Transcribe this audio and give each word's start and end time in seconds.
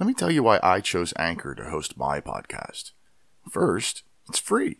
Let 0.00 0.08
me 0.08 0.14
tell 0.14 0.30
you 0.30 0.42
why 0.42 0.58
I 0.60 0.80
chose 0.80 1.14
Anchor 1.16 1.54
to 1.54 1.70
host 1.70 1.96
my 1.96 2.20
podcast. 2.20 2.90
First, 3.48 4.02
it's 4.28 4.40
free. 4.40 4.78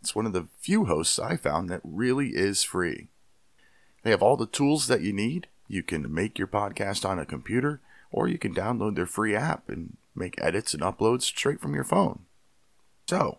It's 0.00 0.14
one 0.14 0.26
of 0.26 0.32
the 0.32 0.46
few 0.60 0.84
hosts 0.84 1.18
I 1.18 1.36
found 1.36 1.68
that 1.68 1.80
really 1.82 2.36
is 2.36 2.62
free. 2.62 3.08
They 4.04 4.10
have 4.10 4.22
all 4.22 4.36
the 4.36 4.46
tools 4.46 4.86
that 4.86 5.00
you 5.00 5.12
need. 5.12 5.48
You 5.66 5.82
can 5.82 6.12
make 6.12 6.38
your 6.38 6.46
podcast 6.46 7.08
on 7.08 7.18
a 7.18 7.26
computer, 7.26 7.80
or 8.12 8.28
you 8.28 8.38
can 8.38 8.54
download 8.54 8.94
their 8.94 9.06
free 9.06 9.34
app 9.34 9.68
and 9.68 9.96
make 10.14 10.40
edits 10.40 10.72
and 10.72 10.84
uploads 10.84 11.22
straight 11.22 11.60
from 11.60 11.74
your 11.74 11.84
phone. 11.84 12.20
So, 13.08 13.38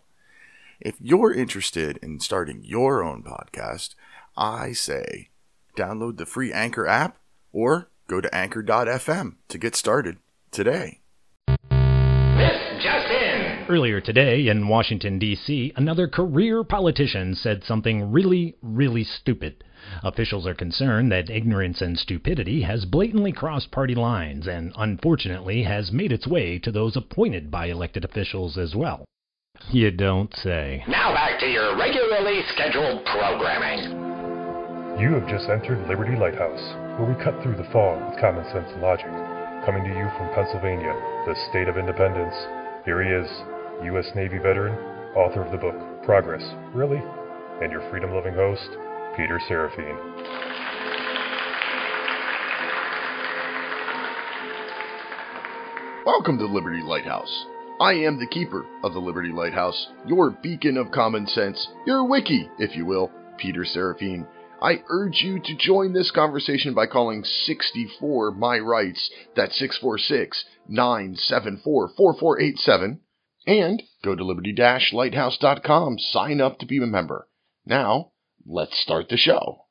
if 0.82 0.96
you're 1.00 1.34
interested 1.34 1.98
in 2.02 2.20
starting 2.20 2.62
your 2.66 3.02
own 3.02 3.24
podcast, 3.24 3.96
I 4.36 4.74
say 4.74 5.30
download 5.78 6.18
the 6.18 6.26
free 6.26 6.52
Anchor 6.52 6.88
app 6.88 7.20
or 7.54 7.90
go 8.08 8.20
to 8.20 8.36
anchor.fm 8.36 9.36
to 9.48 9.58
get 9.58 9.76
started 9.76 10.18
today. 10.52 11.00
This 13.66 13.72
just 13.72 13.72
in. 13.72 13.76
Earlier 13.76 14.02
today 14.02 14.48
in 14.48 14.68
Washington, 14.68 15.20
D.C., 15.20 15.74
another 15.76 16.08
career 16.08 16.64
politician 16.64 17.36
said 17.36 17.64
something 17.64 18.12
really, 18.12 18.56
really 18.62 19.04
stupid. 19.04 19.64
Officials 20.04 20.48
are 20.48 20.56
concerned 20.56 21.12
that 21.12 21.30
ignorance 21.30 21.82
and 21.82 21.98
stupidity 21.98 22.62
has 22.64 22.86
blatantly 22.86 23.32
crossed 23.32 23.72
party 23.72 23.96
lines 23.96 24.48
and, 24.48 24.74
unfortunately, 24.78 25.64
has 25.64 25.92
made 25.92 26.12
its 26.12 26.28
way 26.28 26.60
to 26.60 26.72
those 26.72 26.96
appointed 26.96 27.52
by 27.52 27.68
elected 27.68 28.04
officials 28.04 28.58
as 28.58 28.76
well. 28.76 29.06
You 29.72 29.92
don't 29.92 30.36
say. 30.36 30.84
Now 30.88 31.14
back 31.14 31.40
to 31.40 31.48
your 31.48 31.78
regularly 31.78 32.42
scheduled 32.54 33.06
programming. 33.06 34.14
You 35.00 35.14
have 35.14 35.28
just 35.28 35.50
entered 35.50 35.88
Liberty 35.88 36.16
Lighthouse, 36.18 36.76
where 37.00 37.08
we 37.10 37.24
cut 37.24 37.42
through 37.44 37.58
the 37.58 37.70
fog 37.72 38.10
with 38.10 38.20
common 38.20 38.46
sense 38.46 38.72
and 38.72 38.82
logic. 38.82 39.12
Coming 39.66 39.84
to 39.84 39.90
you 39.90 40.10
from 40.18 40.34
Pennsylvania, 40.36 40.94
the 41.26 41.36
state 41.50 41.68
of 41.68 41.78
independence, 41.78 42.36
here 42.86 43.02
he 43.04 43.10
is, 43.10 43.55
U.S. 43.84 44.08
Navy 44.16 44.38
veteran, 44.38 44.74
author 45.16 45.44
of 45.44 45.52
the 45.52 45.58
book 45.58 45.76
Progress, 46.06 46.44
Really? 46.74 47.02
And 47.62 47.72
your 47.72 47.88
freedom 47.90 48.14
loving 48.14 48.34
host, 48.34 48.70
Peter 49.18 49.40
Serefine. 49.50 49.98
Welcome 56.06 56.38
to 56.38 56.46
Liberty 56.46 56.82
Lighthouse. 56.82 57.46
I 57.82 57.94
am 57.94 58.18
the 58.18 58.28
keeper 58.28 58.66
of 58.84 58.94
the 58.94 59.00
Liberty 59.00 59.32
Lighthouse, 59.32 59.90
your 60.06 60.32
beacon 60.32 60.78
of 60.78 60.92
common 60.92 61.28
sense, 61.28 61.68
your 61.86 62.08
wiki, 62.08 62.50
if 62.58 62.76
you 62.78 62.86
will, 62.86 63.12
Peter 63.38 63.66
Serefine. 63.66 64.26
I 64.62 64.84
urge 64.90 65.22
you 65.22 65.40
to 65.40 65.56
join 65.58 65.92
this 65.92 66.12
conversation 66.12 66.74
by 66.74 66.88
calling 66.88 67.26
64 67.26 68.32
My 68.32 68.58
Rights, 68.58 69.12
that's 69.36 69.60
646 69.60 70.46
974 70.70 71.90
4487, 71.98 73.02
and 73.48 73.82
go 74.04 74.16
to 74.16 74.24
liberty 74.24 74.54
lighthouse.com, 74.92 76.00
sign 76.00 76.42
up 76.42 76.60
to 76.60 76.66
be 76.66 76.78
a 76.78 76.86
member. 76.86 77.28
Now, 77.66 78.12
let's 78.46 78.80
start 78.80 79.10
the 79.10 79.18
show. 79.18 79.66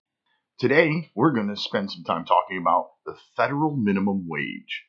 Today, 0.59 1.11
we're 1.15 1.33
going 1.33 1.49
to 1.49 1.57
spend 1.57 1.91
some 1.91 2.05
time 2.05 2.25
talking 2.25 2.59
about 2.59 2.91
the 3.05 3.17
federal 3.37 3.77
minimum 3.77 4.27
wage. 4.29 4.85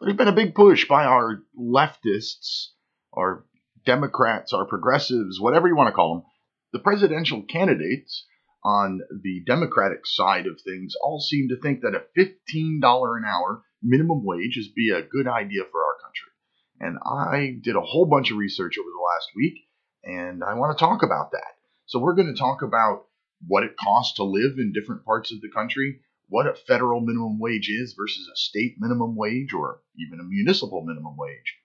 There's 0.00 0.16
been 0.16 0.28
a 0.28 0.32
big 0.32 0.54
push 0.54 0.86
by 0.88 1.04
our 1.04 1.42
leftists, 1.58 2.68
our 3.12 3.44
Democrats, 3.86 4.52
our 4.52 4.64
progressives, 4.64 5.40
whatever 5.40 5.68
you 5.68 5.76
want 5.76 5.88
to 5.88 5.94
call 5.94 6.14
them. 6.14 6.24
The 6.72 6.78
presidential 6.80 7.42
candidates 7.42 8.26
on 8.64 9.00
the 9.22 9.42
Democratic 9.46 10.00
side 10.04 10.46
of 10.46 10.60
things 10.60 10.94
all 11.02 11.20
seem 11.20 11.48
to 11.48 11.60
think 11.60 11.80
that 11.80 11.94
a 11.94 12.04
$15 12.18 13.16
an 13.16 13.24
hour 13.24 13.62
minimum 13.82 14.24
wage 14.24 14.56
is 14.56 14.68
be 14.68 14.90
a 14.90 15.02
good 15.02 15.28
idea 15.28 15.62
for 15.70 15.80
our 15.80 15.96
country. 16.02 16.32
And 16.80 16.98
I 17.04 17.56
did 17.60 17.76
a 17.76 17.80
whole 17.80 18.06
bunch 18.06 18.30
of 18.30 18.36
research 18.36 18.76
over 18.78 18.88
the 18.88 19.14
last 19.14 19.28
week, 19.34 19.68
and 20.04 20.44
I 20.44 20.54
want 20.54 20.76
to 20.76 20.82
talk 20.82 21.02
about 21.02 21.32
that. 21.32 21.56
So 21.86 21.98
we're 21.98 22.14
going 22.14 22.32
to 22.32 22.38
talk 22.38 22.62
about 22.62 23.06
what 23.46 23.64
it 23.64 23.76
costs 23.76 24.16
to 24.16 24.24
live 24.24 24.58
in 24.58 24.72
different 24.72 25.04
parts 25.04 25.32
of 25.32 25.40
the 25.40 25.50
country, 25.50 26.00
what 26.28 26.46
a 26.46 26.54
federal 26.54 27.00
minimum 27.00 27.38
wage 27.38 27.68
is 27.70 27.94
versus 27.96 28.28
a 28.28 28.36
state 28.36 28.76
minimum 28.78 29.16
wage 29.16 29.52
or 29.54 29.80
even 29.96 30.20
a 30.20 30.24
municipal 30.24 30.84
minimum 30.84 31.16
wage. 31.16 31.56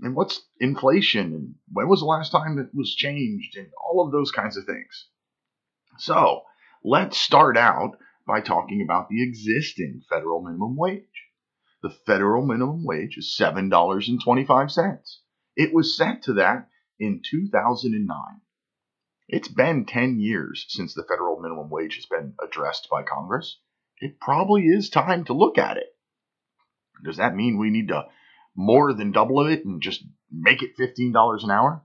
And 0.00 0.14
what's 0.14 0.40
inflation 0.60 1.34
and 1.34 1.54
when 1.72 1.88
was 1.88 2.00
the 2.00 2.06
last 2.06 2.30
time 2.30 2.58
it 2.58 2.74
was 2.74 2.94
changed 2.94 3.56
and 3.56 3.68
all 3.84 4.04
of 4.04 4.12
those 4.12 4.30
kinds 4.30 4.56
of 4.56 4.64
things. 4.64 5.08
So 5.98 6.42
let's 6.84 7.18
start 7.18 7.56
out 7.56 7.96
by 8.26 8.40
talking 8.40 8.82
about 8.82 9.08
the 9.08 9.22
existing 9.22 10.02
federal 10.08 10.42
minimum 10.42 10.76
wage. 10.76 11.04
The 11.82 11.90
federal 11.90 12.44
minimum 12.44 12.84
wage 12.84 13.16
is 13.16 13.36
$7.25. 13.38 15.16
It 15.56 15.72
was 15.72 15.96
set 15.96 16.22
to 16.24 16.32
that 16.34 16.68
in 16.98 17.22
2009. 17.24 18.40
It's 19.28 19.48
been 19.48 19.84
10 19.84 20.18
years 20.18 20.64
since 20.68 20.94
the 20.94 21.04
federal 21.04 21.40
minimum 21.40 21.70
wage 21.70 21.96
has 21.96 22.06
been 22.06 22.34
addressed 22.42 22.88
by 22.90 23.02
Congress. 23.02 23.58
It 24.00 24.20
probably 24.20 24.66
is 24.66 24.90
time 24.90 25.24
to 25.26 25.32
look 25.32 25.58
at 25.58 25.76
it. 25.76 25.94
Does 27.04 27.18
that 27.18 27.36
mean 27.36 27.58
we 27.58 27.70
need 27.70 27.88
to 27.88 28.06
more 28.56 28.92
than 28.92 29.12
double 29.12 29.46
it 29.46 29.64
and 29.64 29.80
just 29.80 30.02
make 30.32 30.62
it 30.62 30.76
$15 30.76 31.44
an 31.44 31.50
hour? 31.50 31.82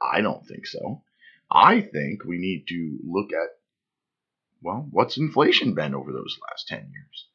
I 0.00 0.20
don't 0.20 0.44
think 0.46 0.66
so. 0.66 1.02
I 1.50 1.80
think 1.80 2.24
we 2.24 2.38
need 2.38 2.66
to 2.68 2.98
look 3.04 3.32
at, 3.32 3.50
well, 4.62 4.88
what's 4.90 5.16
inflation 5.16 5.74
been 5.74 5.94
over 5.94 6.10
those 6.10 6.38
last 6.50 6.66
10 6.68 6.90
years? 6.90 7.28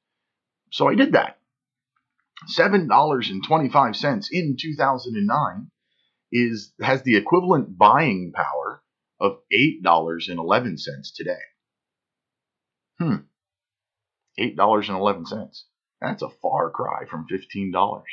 So 0.71 0.87
I 0.87 0.95
did 0.95 1.13
that. 1.13 1.39
$7.25 2.57 4.27
in 4.31 4.57
2009 4.59 5.71
is 6.31 6.73
has 6.79 7.01
the 7.01 7.17
equivalent 7.17 7.77
buying 7.77 8.31
power 8.33 8.81
of 9.19 9.39
$8.11 9.51 11.15
today. 11.15 11.31
Hmm. 12.97 13.15
$8.11. 14.39 15.63
That's 16.01 16.21
a 16.21 16.29
far 16.29 16.69
cry 16.69 17.05
from 17.09 17.27
$15. 17.27 18.03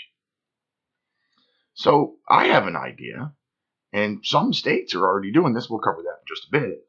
So 1.74 2.16
I 2.28 2.46
have 2.46 2.66
an 2.66 2.74
idea, 2.74 3.32
and 3.92 4.24
some 4.24 4.52
states 4.52 4.94
are 4.94 5.04
already 5.04 5.30
doing 5.30 5.52
this. 5.52 5.68
We'll 5.68 5.80
cover 5.80 6.02
that 6.02 6.20
in 6.20 6.26
just 6.26 6.48
a 6.48 6.52
bit. 6.52 6.88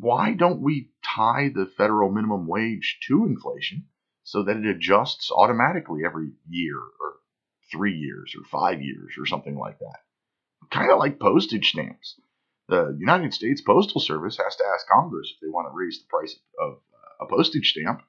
Why 0.00 0.32
don't 0.32 0.62
we 0.62 0.90
tie 1.04 1.50
the 1.54 1.66
federal 1.66 2.10
minimum 2.10 2.46
wage 2.46 3.00
to 3.08 3.26
inflation 3.26 3.86
so 4.24 4.42
that 4.42 4.56
it 4.56 4.66
adjusts 4.66 5.30
automatically 5.30 6.00
every 6.04 6.32
year 6.48 6.76
or 6.76 7.14
three 7.70 7.94
years 7.94 8.34
or 8.36 8.44
five 8.44 8.82
years 8.82 9.14
or 9.18 9.26
something 9.26 9.56
like 9.56 9.78
that? 9.78 9.98
Kind 10.70 10.90
of 10.90 10.98
like 10.98 11.20
postage 11.20 11.70
stamps. 11.70 12.20
The 12.68 12.96
United 12.98 13.34
States 13.34 13.60
Postal 13.60 14.00
Service 14.00 14.38
has 14.42 14.56
to 14.56 14.64
ask 14.64 14.86
Congress 14.88 15.32
if 15.34 15.40
they 15.40 15.48
want 15.48 15.68
to 15.68 15.76
raise 15.76 16.00
the 16.00 16.08
price 16.08 16.34
of 16.58 16.78
a 17.20 17.26
postage 17.26 17.70
stamp 17.70 18.02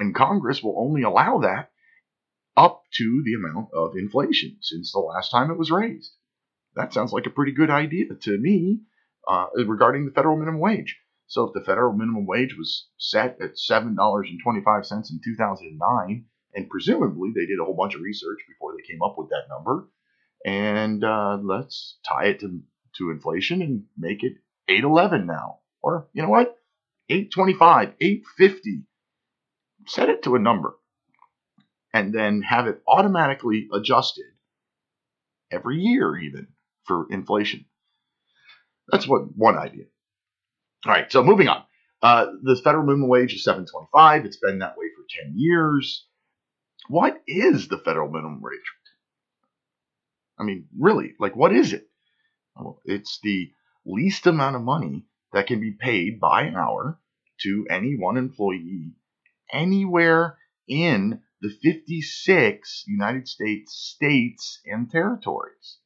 and 0.00 0.14
Congress 0.14 0.62
will 0.62 0.76
only 0.78 1.02
allow 1.02 1.38
that 1.38 1.70
up 2.56 2.82
to 2.94 3.22
the 3.24 3.34
amount 3.34 3.68
of 3.72 3.96
inflation 3.96 4.56
since 4.60 4.92
the 4.92 4.98
last 4.98 5.30
time 5.30 5.50
it 5.50 5.58
was 5.58 5.70
raised. 5.70 6.12
That 6.74 6.92
sounds 6.92 7.12
like 7.12 7.26
a 7.26 7.30
pretty 7.30 7.52
good 7.52 7.70
idea 7.70 8.06
to 8.14 8.38
me 8.38 8.80
uh, 9.28 9.46
regarding 9.54 10.06
the 10.06 10.12
federal 10.12 10.36
minimum 10.36 10.60
wage. 10.60 10.96
So 11.30 11.44
if 11.44 11.52
the 11.54 11.60
federal 11.60 11.92
minimum 11.92 12.26
wage 12.26 12.56
was 12.58 12.88
set 12.98 13.40
at 13.40 13.54
$7.25 13.54 15.10
in 15.10 15.20
2009, 15.24 16.24
and 16.54 16.68
presumably 16.68 17.30
they 17.32 17.46
did 17.46 17.60
a 17.60 17.64
whole 17.64 17.76
bunch 17.76 17.94
of 17.94 18.00
research 18.00 18.40
before 18.48 18.74
they 18.74 18.82
came 18.82 19.00
up 19.00 19.14
with 19.16 19.28
that 19.28 19.44
number, 19.48 19.88
and 20.44 21.04
uh, 21.04 21.38
let's 21.40 22.00
tie 22.04 22.26
it 22.26 22.40
to, 22.40 22.60
to 22.96 23.10
inflation 23.12 23.62
and 23.62 23.84
make 23.96 24.24
it 24.24 24.38
811 24.66 25.24
now. 25.24 25.60
Or, 25.80 26.08
you 26.12 26.22
know 26.22 26.28
what? 26.30 26.56
825, 27.08 27.94
850 28.00 28.82
set 29.86 30.08
it 30.08 30.24
to 30.24 30.34
a 30.34 30.40
number 30.40 30.74
and 31.94 32.12
then 32.12 32.42
have 32.42 32.66
it 32.66 32.82
automatically 32.88 33.68
adjusted 33.72 34.26
every 35.52 35.78
year, 35.78 36.16
even 36.16 36.48
for 36.86 37.06
inflation. 37.08 37.66
That's 38.90 39.06
what 39.06 39.36
one 39.36 39.56
idea. 39.56 39.84
All 40.86 40.92
right, 40.92 41.10
so 41.12 41.22
moving 41.22 41.48
on. 41.48 41.62
Uh, 42.02 42.26
the 42.42 42.56
federal 42.56 42.84
minimum 42.84 43.08
wage 43.08 43.34
is 43.34 43.44
725. 43.44 44.24
It's 44.24 44.38
been 44.38 44.60
that 44.60 44.78
way 44.78 44.86
for 44.96 45.04
10 45.24 45.34
years. 45.36 46.06
What 46.88 47.22
is 47.26 47.68
the 47.68 47.78
federal 47.78 48.08
minimum 48.10 48.40
wage? 48.40 48.58
I 50.38 50.44
mean, 50.44 50.68
really, 50.78 51.14
like, 51.20 51.36
what 51.36 51.54
is 51.54 51.74
it? 51.74 51.86
Well, 52.56 52.80
it's 52.86 53.20
the 53.22 53.52
least 53.84 54.26
amount 54.26 54.56
of 54.56 54.62
money 54.62 55.04
that 55.32 55.46
can 55.46 55.60
be 55.60 55.72
paid 55.72 56.18
by 56.18 56.42
an 56.42 56.56
hour 56.56 56.98
to 57.42 57.66
any 57.68 57.96
one 57.96 58.16
employee 58.16 58.94
anywhere 59.52 60.38
in 60.66 61.20
the 61.42 61.50
56 61.50 62.84
United 62.86 63.28
States 63.28 63.74
states 63.74 64.60
and 64.64 64.90
territories. 64.90 65.79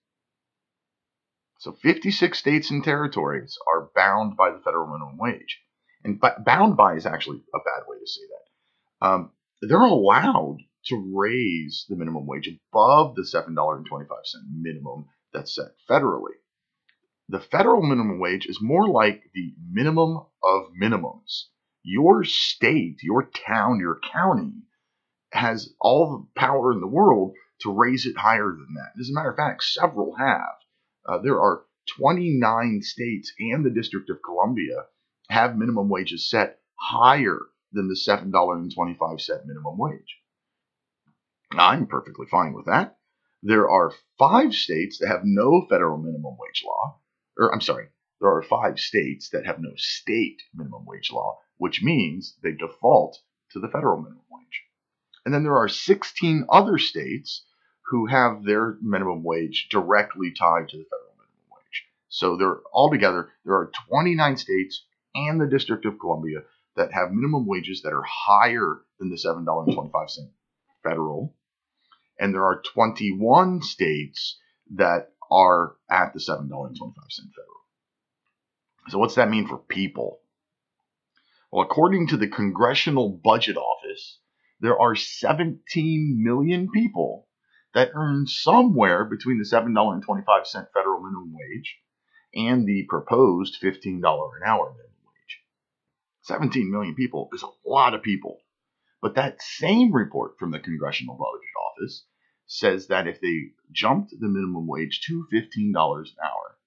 So 1.64 1.72
56 1.72 2.38
states 2.38 2.70
and 2.70 2.84
territories 2.84 3.56
are 3.66 3.88
bound 3.94 4.36
by 4.36 4.50
the 4.50 4.58
federal 4.58 4.86
minimum 4.86 5.16
wage. 5.16 5.62
And 6.04 6.20
bound 6.44 6.76
by 6.76 6.96
is 6.96 7.06
actually 7.06 7.38
a 7.54 7.58
bad 7.58 7.84
way 7.88 7.96
to 7.98 8.06
say 8.06 8.20
that. 8.28 9.06
Um, 9.06 9.30
they're 9.62 9.78
allowed 9.78 10.58
to 10.88 11.12
raise 11.16 11.86
the 11.88 11.96
minimum 11.96 12.26
wage 12.26 12.50
above 12.70 13.14
the 13.14 13.22
$7.25 13.22 13.86
minimum 14.60 15.06
that's 15.32 15.54
set 15.54 15.68
federally. 15.88 16.34
The 17.30 17.40
federal 17.40 17.80
minimum 17.80 18.18
wage 18.18 18.44
is 18.44 18.60
more 18.60 18.86
like 18.86 19.22
the 19.32 19.54
minimum 19.66 20.18
of 20.42 20.64
minimums. 20.78 21.44
Your 21.82 22.24
state, 22.24 22.98
your 23.02 23.30
town, 23.46 23.80
your 23.80 24.00
county 24.12 24.52
has 25.32 25.72
all 25.80 26.10
the 26.10 26.38
power 26.38 26.72
in 26.72 26.82
the 26.82 26.86
world 26.86 27.32
to 27.60 27.72
raise 27.72 28.04
it 28.04 28.18
higher 28.18 28.50
than 28.50 28.74
that. 28.74 29.00
As 29.00 29.08
a 29.08 29.14
matter 29.14 29.30
of 29.30 29.36
fact, 29.36 29.62
several 29.62 30.16
have. 30.16 30.56
Uh, 31.06 31.18
there 31.18 31.40
are 31.40 31.64
29 31.98 32.82
states 32.82 33.32
and 33.38 33.64
the 33.64 33.70
District 33.70 34.08
of 34.10 34.22
Columbia 34.24 34.86
have 35.28 35.56
minimum 35.56 35.88
wages 35.88 36.28
set 36.30 36.60
higher 36.76 37.40
than 37.72 37.88
the 37.88 37.94
$7.25 37.94 39.46
minimum 39.46 39.78
wage. 39.78 40.18
I'm 41.52 41.86
perfectly 41.86 42.26
fine 42.26 42.54
with 42.54 42.66
that. 42.66 42.98
There 43.42 43.68
are 43.68 43.92
five 44.18 44.54
states 44.54 44.98
that 44.98 45.08
have 45.08 45.24
no 45.24 45.66
federal 45.68 45.98
minimum 45.98 46.36
wage 46.38 46.64
law, 46.64 47.00
or 47.38 47.52
I'm 47.52 47.60
sorry, 47.60 47.88
there 48.20 48.30
are 48.30 48.42
five 48.42 48.78
states 48.78 49.28
that 49.30 49.44
have 49.44 49.58
no 49.60 49.72
state 49.76 50.42
minimum 50.54 50.86
wage 50.86 51.10
law, 51.12 51.38
which 51.58 51.82
means 51.82 52.38
they 52.42 52.52
default 52.52 53.18
to 53.50 53.60
the 53.60 53.68
federal 53.68 53.98
minimum 53.98 54.24
wage. 54.30 54.62
And 55.24 55.34
then 55.34 55.42
there 55.42 55.58
are 55.58 55.68
16 55.68 56.46
other 56.48 56.78
states 56.78 57.44
who 57.86 58.06
have 58.06 58.44
their 58.44 58.76
minimum 58.80 59.22
wage 59.22 59.68
directly 59.70 60.32
tied 60.32 60.68
to 60.68 60.78
the 60.78 60.84
federal 60.84 61.14
minimum 61.16 61.48
wage. 61.50 61.84
So 62.08 62.36
there 62.36 62.58
altogether 62.72 63.30
there 63.44 63.54
are 63.54 63.70
29 63.88 64.36
states 64.36 64.84
and 65.14 65.40
the 65.40 65.46
District 65.46 65.84
of 65.84 65.98
Columbia 65.98 66.40
that 66.76 66.92
have 66.92 67.12
minimum 67.12 67.46
wages 67.46 67.82
that 67.82 67.92
are 67.92 68.04
higher 68.06 68.80
than 68.98 69.10
the 69.10 69.16
$7.25 69.16 70.30
federal. 70.82 71.34
And 72.18 72.34
there 72.34 72.44
are 72.44 72.62
21 72.74 73.62
states 73.62 74.38
that 74.74 75.12
are 75.30 75.76
at 75.90 76.12
the 76.12 76.20
$7.25 76.20 76.78
federal. 76.78 77.54
So, 78.88 78.98
what's 78.98 79.14
that 79.14 79.30
mean 79.30 79.48
for 79.48 79.58
people? 79.58 80.20
Well, 81.50 81.64
according 81.64 82.08
to 82.08 82.16
the 82.16 82.28
Congressional 82.28 83.08
Budget 83.08 83.56
Office, 83.56 84.18
there 84.60 84.78
are 84.78 84.94
17 84.94 86.22
million 86.22 86.68
people 86.70 87.28
that 87.74 87.90
earn 87.94 88.26
somewhere 88.26 89.04
between 89.04 89.38
the 89.38 89.44
$7.25 89.44 90.24
federal 90.72 91.00
minimum 91.02 91.34
wage 91.34 91.78
and 92.34 92.66
the 92.66 92.86
proposed 92.88 93.60
$15 93.60 93.84
an 93.84 94.42
hour 94.46 94.70
minimum 94.70 95.04
wage. 95.04 95.40
17 96.22 96.70
million 96.70 96.94
people 96.94 97.28
is 97.32 97.42
a 97.42 97.68
lot 97.68 97.94
of 97.94 98.02
people. 98.02 98.38
But 99.02 99.16
that 99.16 99.42
same 99.42 99.92
report 99.92 100.38
from 100.38 100.50
the 100.50 100.60
Congressional 100.60 101.16
Budget 101.16 101.50
Office 101.70 102.06
says 102.46 102.86
that 102.86 103.06
if 103.06 103.20
they 103.20 103.50
jumped 103.72 104.10
the 104.18 104.28
minimum 104.28 104.66
wage 104.66 105.02
to 105.06 105.26
$15 105.32 105.74
an 105.74 106.16
hour, 106.24 106.58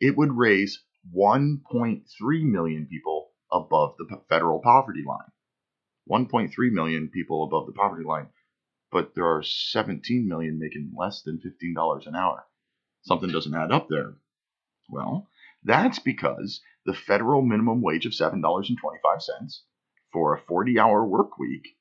it 0.00 0.16
would 0.16 0.32
raise 0.32 0.82
1.3 1.14 2.04
million 2.42 2.86
people 2.86 3.30
above 3.52 3.96
the 3.98 4.22
federal 4.28 4.60
poverty 4.60 5.04
line. 5.06 5.30
1.3 6.10 6.50
million 6.72 7.08
people 7.08 7.44
above 7.44 7.66
the 7.66 7.72
poverty 7.72 8.04
line, 8.04 8.28
but 8.94 9.12
there 9.16 9.26
are 9.26 9.42
17 9.42 10.28
million 10.28 10.56
making 10.56 10.92
less 10.96 11.22
than 11.22 11.40
$15 11.40 12.06
an 12.06 12.14
hour. 12.14 12.46
Something 13.02 13.32
doesn't 13.32 13.52
add 13.52 13.72
up 13.72 13.88
there. 13.88 14.14
Well, 14.88 15.28
that's 15.64 15.98
because 15.98 16.60
the 16.86 16.94
federal 16.94 17.42
minimum 17.42 17.82
wage 17.82 18.06
of 18.06 18.12
$7.25 18.12 19.58
for 20.12 20.34
a 20.36 20.40
40 20.40 20.78
hour 20.78 21.04
work 21.04 21.38
week 21.38 21.76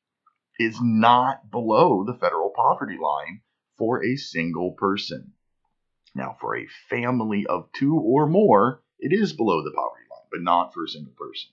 is 0.58 0.80
not 0.82 1.52
below 1.52 2.04
the 2.04 2.16
federal 2.16 2.50
poverty 2.50 2.98
line 3.00 3.42
for 3.78 4.04
a 4.04 4.16
single 4.16 4.72
person. 4.72 5.34
Now, 6.16 6.36
for 6.42 6.58
a 6.58 6.68
family 6.90 7.46
of 7.46 7.70
two 7.74 7.94
or 7.96 8.26
more, 8.26 8.82
it 8.98 9.14
is 9.14 9.34
below 9.34 9.64
the 9.64 9.72
poverty 9.76 10.08
line, 10.10 10.28
but 10.32 10.42
not 10.42 10.74
for 10.74 10.84
a 10.84 10.90
single 10.90 11.14
person. 11.14 11.52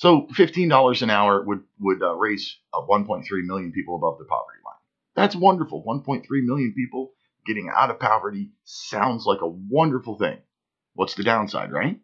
So, 0.00 0.26
$15 0.32 1.02
an 1.02 1.10
hour 1.10 1.44
would, 1.44 1.62
would 1.78 2.02
uh, 2.02 2.14
raise 2.14 2.56
uh, 2.72 2.80
1.3 2.80 3.22
million 3.42 3.70
people 3.70 3.96
above 3.96 4.18
the 4.18 4.24
poverty 4.24 4.60
line. 4.64 4.80
That's 5.14 5.36
wonderful. 5.36 5.84
1.3 5.86 6.24
million 6.30 6.72
people 6.74 7.12
getting 7.44 7.68
out 7.68 7.90
of 7.90 8.00
poverty 8.00 8.52
sounds 8.64 9.26
like 9.26 9.42
a 9.42 9.46
wonderful 9.46 10.16
thing. 10.16 10.38
What's 10.94 11.16
the 11.16 11.22
downside, 11.22 11.70
right? 11.70 12.00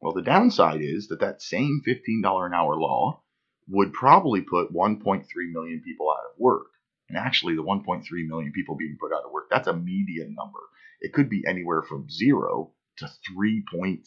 Well, 0.00 0.12
the 0.12 0.22
downside 0.22 0.80
is 0.82 1.06
that 1.06 1.20
that 1.20 1.40
same 1.40 1.82
$15 1.86 2.46
an 2.46 2.52
hour 2.52 2.74
law 2.74 3.22
would 3.68 3.92
probably 3.92 4.40
put 4.40 4.74
1.3 4.74 5.24
million 5.52 5.82
people 5.84 6.10
out 6.10 6.32
of 6.32 6.36
work. 6.36 6.66
And 7.08 7.16
actually, 7.16 7.54
the 7.54 7.62
1.3 7.62 8.02
million 8.26 8.50
people 8.50 8.74
being 8.76 8.98
put 9.00 9.12
out 9.12 9.22
of 9.24 9.30
work, 9.30 9.46
that's 9.48 9.68
a 9.68 9.72
median 9.72 10.34
number. 10.34 10.58
It 11.00 11.12
could 11.12 11.30
be 11.30 11.44
anywhere 11.46 11.82
from 11.82 12.10
zero 12.10 12.72
to 12.96 13.04
3.7 13.04 14.02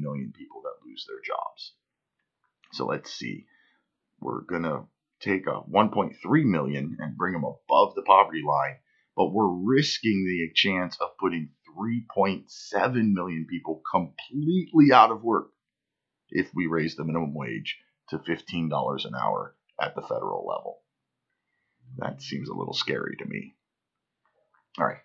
million 0.00 0.32
people 0.38 0.62
that 0.62 0.86
lose 0.86 1.04
their 1.08 1.20
jobs. 1.26 1.72
So 2.72 2.86
let's 2.86 3.12
see. 3.12 3.46
We're 4.20 4.42
going 4.42 4.62
to 4.62 4.84
take 5.20 5.46
a 5.46 5.60
1.3 5.70 6.14
million 6.44 6.96
and 6.98 7.16
bring 7.16 7.32
them 7.34 7.44
above 7.44 7.94
the 7.94 8.02
poverty 8.02 8.42
line 8.46 8.76
but 9.20 9.34
we're 9.34 9.48
risking 9.48 10.24
the 10.24 10.50
chance 10.54 10.96
of 10.98 11.10
putting 11.18 11.50
3.7 11.78 13.12
million 13.12 13.46
people 13.48 13.82
completely 13.90 14.92
out 14.94 15.10
of 15.10 15.22
work 15.22 15.48
if 16.30 16.48
we 16.54 16.66
raise 16.66 16.96
the 16.96 17.04
minimum 17.04 17.34
wage 17.34 17.78
to 18.08 18.18
$15 18.18 19.04
an 19.04 19.14
hour 19.14 19.54
at 19.78 19.94
the 19.94 20.00
federal 20.00 20.46
level. 20.46 20.78
That 21.98 22.22
seems 22.22 22.48
a 22.48 22.54
little 22.54 22.72
scary 22.72 23.16
to 23.18 23.26
me. 23.26 23.56
All 24.78 24.86
right, 24.86 25.02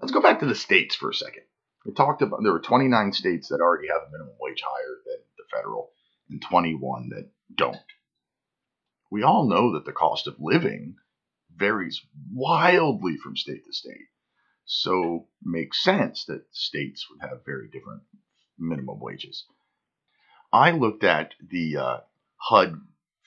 let's 0.00 0.12
go 0.12 0.20
back 0.20 0.40
to 0.40 0.46
the 0.46 0.54
states 0.54 0.94
for 0.94 1.08
a 1.08 1.14
second. 1.14 1.44
We 1.86 1.94
talked 1.94 2.20
about 2.20 2.40
there 2.42 2.52
were 2.52 2.60
29 2.60 3.12
states 3.12 3.48
that 3.48 3.60
already 3.60 3.88
have 3.88 4.02
a 4.02 4.12
minimum 4.12 4.34
wage 4.40 4.62
higher 4.62 4.96
than 5.06 5.24
the 5.38 5.44
federal, 5.56 5.92
and 6.28 6.42
21 6.42 7.10
that 7.10 7.30
don't. 7.54 7.76
We 9.10 9.22
all 9.22 9.48
know 9.48 9.72
that 9.74 9.84
the 9.84 9.92
cost 9.92 10.26
of 10.26 10.36
living 10.40 10.96
varies 11.54 12.04
wildly 12.32 13.16
from 13.16 13.36
state 13.36 13.64
to 13.64 13.72
state. 13.72 14.08
So 14.64 15.28
makes 15.42 15.82
sense 15.82 16.24
that 16.26 16.46
states 16.52 17.06
would 17.10 17.20
have 17.20 17.44
very 17.44 17.68
different 17.68 18.02
minimum 18.58 18.98
wages. 18.98 19.44
I 20.52 20.70
looked 20.70 21.04
at 21.04 21.34
the 21.40 21.76
uh, 21.76 22.00
HUD 22.36 22.80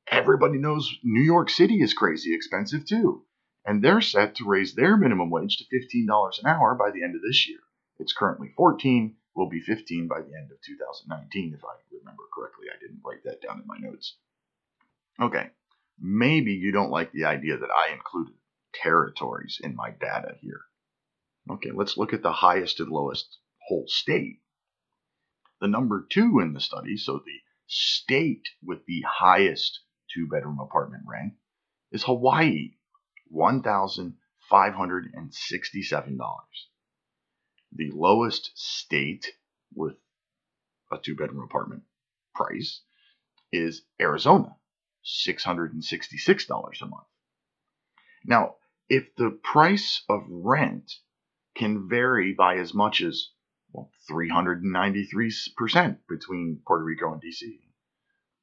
everybody 0.07 0.57
knows 0.57 0.97
New 1.03 1.21
York 1.21 1.49
City 1.49 1.81
is 1.81 1.93
crazy 1.93 2.33
expensive 2.33 2.85
too, 2.85 3.25
and 3.65 3.83
they're 3.83 4.01
set 4.01 4.35
to 4.35 4.45
raise 4.45 4.73
their 4.73 4.95
minimum 4.95 5.29
wage 5.29 5.57
to 5.57 5.97
$15 5.97 6.39
an 6.39 6.45
hour 6.47 6.75
by 6.75 6.91
the 6.91 7.03
end 7.03 7.15
of 7.15 7.21
this 7.21 7.47
year. 7.47 7.59
It's 7.99 8.13
currently 8.13 8.49
14, 8.55 9.15
will 9.35 9.49
be 9.49 9.59
15 9.59 10.07
by 10.07 10.21
the 10.21 10.35
end 10.35 10.51
of 10.51 10.61
2019 10.61 11.53
if 11.53 11.63
I 11.63 11.75
remember 11.91 12.23
correctly. 12.33 12.67
I 12.73 12.79
didn't 12.79 13.01
write 13.05 13.23
that 13.25 13.41
down 13.41 13.59
in 13.59 13.67
my 13.67 13.77
notes. 13.77 14.15
Okay, 15.19 15.49
maybe 15.99 16.53
you 16.53 16.71
don't 16.71 16.91
like 16.91 17.11
the 17.11 17.25
idea 17.25 17.57
that 17.57 17.69
I 17.69 17.91
included 17.93 18.35
territories 18.73 19.59
in 19.61 19.75
my 19.75 19.91
data 19.91 20.35
here. 20.41 20.61
Okay, 21.49 21.71
let's 21.73 21.97
look 21.97 22.13
at 22.13 22.21
the 22.21 22.31
highest 22.31 22.79
and 22.79 22.89
lowest 22.89 23.39
whole 23.67 23.85
state. 23.87 24.39
The 25.59 25.67
number 25.67 26.05
two 26.09 26.39
in 26.39 26.53
the 26.53 26.61
study, 26.61 26.97
so 26.97 27.19
the 27.19 27.41
state 27.67 28.47
with 28.63 28.85
the 28.85 29.03
highest 29.07 29.81
two 30.13 30.27
bedroom 30.27 30.59
apartment 30.59 31.03
rent, 31.07 31.33
is 31.91 32.03
Hawaii, 32.03 32.75
$1,567. 33.33 36.17
The 37.73 37.89
lowest 37.93 38.51
state 38.55 39.33
with 39.73 39.95
a 40.91 40.97
two 40.97 41.15
bedroom 41.15 41.43
apartment 41.43 41.83
price 42.35 42.81
is 43.51 43.83
Arizona, 43.99 44.55
$666 45.05 46.81
a 46.81 46.85
month. 46.85 47.07
Now, 48.25 48.55
if 48.89 49.15
the 49.15 49.31
price 49.31 50.03
of 50.07 50.23
rent 50.29 50.91
can 51.55 51.87
vary 51.89 52.33
by 52.33 52.57
as 52.57 52.73
much 52.73 53.01
as 53.01 53.29
well, 53.71 53.91
393% 54.09 55.97
between 56.07 56.61
Puerto 56.65 56.83
Rico 56.83 57.13
and 57.13 57.21
DC, 57.21 57.59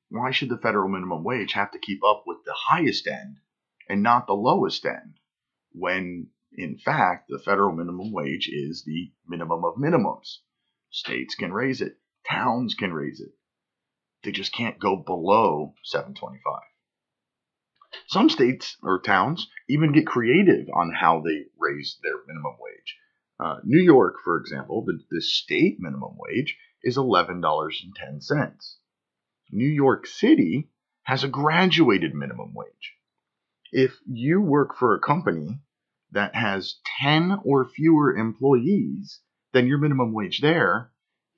why 0.09 0.31
should 0.31 0.49
the 0.49 0.59
federal 0.59 0.89
minimum 0.89 1.23
wage 1.23 1.53
have 1.53 1.71
to 1.73 1.79
keep 1.79 2.03
up 2.03 2.25
with 2.27 2.39
the 2.45 2.55
highest 2.55 3.07
end 3.07 3.39
and 3.89 4.03
not 4.03 4.27
the 4.27 4.33
lowest 4.35 4.85
end 4.87 5.21
when 5.73 6.31
in 6.53 6.79
fact 6.79 7.29
the 7.29 7.39
federal 7.39 7.77
minimum 7.77 8.11
wage 8.13 8.49
is 8.49 8.85
the 8.85 9.13
minimum 9.27 9.65
of 9.65 9.77
minimums? 9.77 10.39
States 10.91 11.35
can 11.35 11.53
raise 11.53 11.83
it. 11.83 11.99
Towns 12.27 12.75
can 12.75 12.93
raise 12.93 13.21
it 13.21 13.38
they 14.23 14.33
just 14.33 14.53
can't 14.53 14.79
go 14.79 14.97
below 14.97 15.75
725 15.85 16.61
some 18.07 18.29
states 18.29 18.77
or 18.83 19.01
towns 19.01 19.49
even 19.69 19.93
get 19.93 20.07
creative 20.07 20.69
on 20.75 20.93
how 20.93 21.21
they 21.21 21.47
raise 21.59 21.99
their 22.03 22.19
minimum 22.27 22.57
wage. 22.61 22.97
Uh, 23.41 23.61
New 23.65 23.81
York, 23.81 24.17
for 24.25 24.39
example, 24.39 24.85
the, 24.85 24.99
the 25.11 25.23
state 25.23 25.79
minimum 25.79 26.17
wage 26.19 26.59
is 26.83 26.97
$11.10. 26.97 28.77
New 29.51 29.69
York 29.69 30.07
City 30.07 30.71
has 31.03 31.25
a 31.25 31.29
graduated 31.29 32.15
minimum 32.15 32.53
wage. 32.55 32.95
If 33.73 33.99
you 34.07 34.41
work 34.41 34.77
for 34.77 34.95
a 34.95 35.01
company 35.01 35.61
that 36.13 36.35
has 36.35 36.81
10 37.01 37.41
or 37.45 37.69
fewer 37.69 38.17
employees, 38.17 39.21
then 39.53 39.67
your 39.67 39.79
minimum 39.79 40.13
wage 40.13 40.41
there 40.41 40.91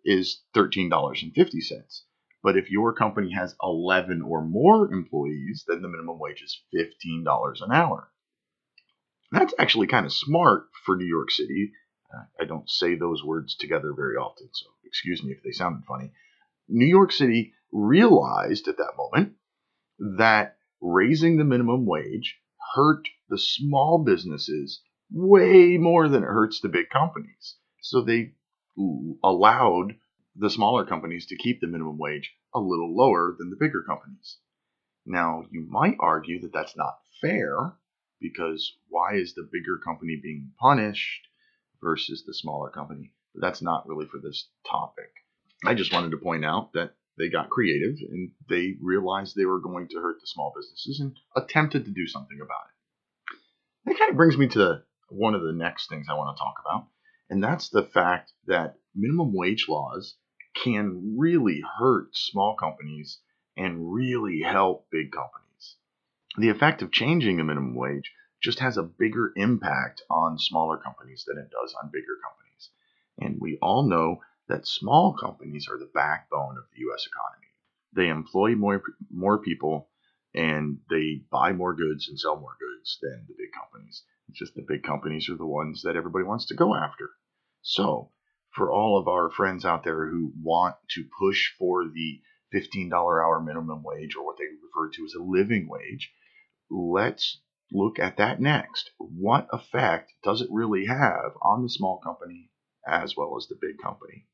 is 0.04 0.40
$13.50. 0.54 2.02
But 2.42 2.56
if 2.56 2.70
your 2.70 2.94
company 2.94 3.32
has 3.32 3.54
11 3.62 4.22
or 4.22 4.44
more 4.44 4.92
employees, 4.92 5.64
then 5.68 5.82
the 5.82 5.88
minimum 5.88 6.18
wage 6.18 6.42
is 6.42 6.62
$15 6.74 7.62
an 7.62 7.72
hour. 7.72 8.10
That's 9.30 9.54
actually 9.58 9.86
kind 9.86 10.06
of 10.06 10.12
smart 10.12 10.68
for 10.84 10.96
New 10.96 11.06
York 11.06 11.30
City. 11.30 11.72
I 12.40 12.44
don't 12.44 12.68
say 12.68 12.96
those 12.96 13.22
words 13.22 13.54
together 13.54 13.92
very 13.94 14.16
often, 14.16 14.48
so 14.52 14.66
excuse 14.84 15.22
me 15.22 15.32
if 15.32 15.42
they 15.44 15.52
sounded 15.52 15.84
funny. 15.86 16.10
New 16.68 16.86
York 16.86 17.12
City 17.12 17.52
realized 17.72 18.66
at 18.66 18.78
that 18.78 18.94
moment 18.96 19.34
that 20.18 20.56
raising 20.80 21.36
the 21.36 21.44
minimum 21.44 21.86
wage 21.86 22.38
hurt 22.74 23.06
the 23.28 23.38
small 23.38 24.02
businesses 24.04 24.80
way 25.12 25.76
more 25.76 26.08
than 26.08 26.22
it 26.22 26.26
hurts 26.26 26.60
the 26.60 26.68
big 26.68 26.88
companies. 26.90 27.56
So 27.82 28.02
they 28.02 28.32
allowed 29.22 29.94
the 30.40 30.48
smaller 30.48 30.86
companies 30.86 31.26
to 31.26 31.36
keep 31.36 31.60
the 31.60 31.66
minimum 31.66 31.98
wage 31.98 32.32
a 32.54 32.58
little 32.58 32.96
lower 32.96 33.36
than 33.38 33.50
the 33.50 33.56
bigger 33.60 33.82
companies. 33.86 34.38
Now, 35.04 35.44
you 35.50 35.66
might 35.68 35.96
argue 36.00 36.40
that 36.40 36.52
that's 36.52 36.76
not 36.76 36.98
fair 37.20 37.74
because 38.20 38.74
why 38.88 39.16
is 39.16 39.34
the 39.34 39.48
bigger 39.52 39.78
company 39.84 40.18
being 40.22 40.52
punished 40.58 41.28
versus 41.82 42.24
the 42.26 42.32
smaller 42.32 42.70
company? 42.70 43.12
But 43.34 43.42
that's 43.42 43.60
not 43.60 43.86
really 43.86 44.06
for 44.06 44.18
this 44.18 44.48
topic. 44.66 45.12
I 45.64 45.74
just 45.74 45.92
wanted 45.92 46.12
to 46.12 46.16
point 46.16 46.44
out 46.44 46.72
that 46.72 46.94
they 47.18 47.28
got 47.28 47.50
creative 47.50 47.96
and 48.10 48.30
they 48.48 48.76
realized 48.80 49.36
they 49.36 49.44
were 49.44 49.60
going 49.60 49.88
to 49.88 50.00
hurt 50.00 50.20
the 50.22 50.26
small 50.26 50.54
businesses 50.56 51.00
and 51.00 51.14
attempted 51.36 51.84
to 51.84 51.90
do 51.90 52.06
something 52.06 52.38
about 52.40 52.64
it. 52.64 53.36
That 53.84 53.98
kind 53.98 54.10
of 54.10 54.16
brings 54.16 54.38
me 54.38 54.48
to 54.48 54.82
one 55.10 55.34
of 55.34 55.42
the 55.42 55.52
next 55.52 55.90
things 55.90 56.06
I 56.08 56.14
want 56.14 56.34
to 56.34 56.40
talk 56.40 56.54
about, 56.64 56.86
and 57.28 57.44
that's 57.44 57.68
the 57.68 57.82
fact 57.82 58.32
that 58.46 58.76
minimum 58.94 59.34
wage 59.34 59.66
laws 59.68 60.16
can 60.54 61.16
really 61.18 61.62
hurt 61.78 62.16
small 62.16 62.56
companies 62.56 63.18
and 63.56 63.92
really 63.92 64.40
help 64.40 64.88
big 64.90 65.12
companies. 65.12 65.76
The 66.38 66.48
effect 66.48 66.82
of 66.82 66.92
changing 66.92 67.36
the 67.36 67.44
minimum 67.44 67.74
wage 67.74 68.12
just 68.40 68.60
has 68.60 68.76
a 68.76 68.82
bigger 68.82 69.32
impact 69.36 70.02
on 70.10 70.38
smaller 70.38 70.78
companies 70.78 71.24
than 71.26 71.38
it 71.38 71.50
does 71.50 71.74
on 71.82 71.90
bigger 71.90 72.16
companies. 72.22 72.70
And 73.18 73.40
we 73.40 73.58
all 73.60 73.82
know 73.82 74.22
that 74.48 74.66
small 74.66 75.14
companies 75.14 75.68
are 75.68 75.78
the 75.78 75.90
backbone 75.92 76.56
of 76.56 76.64
the 76.72 76.90
US 76.90 77.06
economy. 77.06 77.48
They 77.92 78.08
employ 78.08 78.54
more 78.54 78.82
more 79.10 79.38
people 79.38 79.88
and 80.34 80.78
they 80.88 81.22
buy 81.30 81.52
more 81.52 81.74
goods 81.74 82.08
and 82.08 82.18
sell 82.18 82.38
more 82.38 82.56
goods 82.58 82.98
than 83.02 83.26
the 83.26 83.34
big 83.34 83.52
companies. 83.52 84.04
It's 84.28 84.38
just 84.38 84.54
the 84.54 84.62
big 84.66 84.82
companies 84.84 85.28
are 85.28 85.36
the 85.36 85.46
ones 85.46 85.82
that 85.82 85.96
everybody 85.96 86.24
wants 86.24 86.46
to 86.46 86.54
go 86.54 86.74
after. 86.74 87.10
So, 87.62 88.10
for 88.52 88.70
all 88.70 88.98
of 88.98 89.08
our 89.08 89.30
friends 89.30 89.64
out 89.64 89.84
there 89.84 90.06
who 90.06 90.32
want 90.42 90.74
to 90.90 91.04
push 91.18 91.50
for 91.58 91.84
the 91.84 92.20
$15 92.54 92.92
hour 92.92 93.40
minimum 93.40 93.82
wage 93.82 94.16
or 94.16 94.24
what 94.24 94.36
they 94.38 94.44
refer 94.44 94.90
to 94.90 95.04
as 95.04 95.14
a 95.14 95.22
living 95.22 95.68
wage, 95.68 96.12
let's 96.70 97.40
look 97.72 97.98
at 97.98 98.16
that 98.16 98.40
next. 98.40 98.90
What 98.98 99.46
effect 99.52 100.12
does 100.24 100.40
it 100.40 100.48
really 100.50 100.86
have 100.86 101.32
on 101.40 101.62
the 101.62 101.68
small 101.68 102.00
company 102.04 102.50
as 102.86 103.16
well 103.16 103.36
as 103.36 103.46
the 103.46 103.58
big 103.60 103.78
company? 103.78 104.26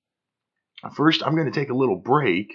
First, 0.95 1.23
I'm 1.23 1.35
going 1.35 1.51
to 1.51 1.59
take 1.59 1.71
a 1.71 1.77
little 1.77 1.97
break, 1.97 2.53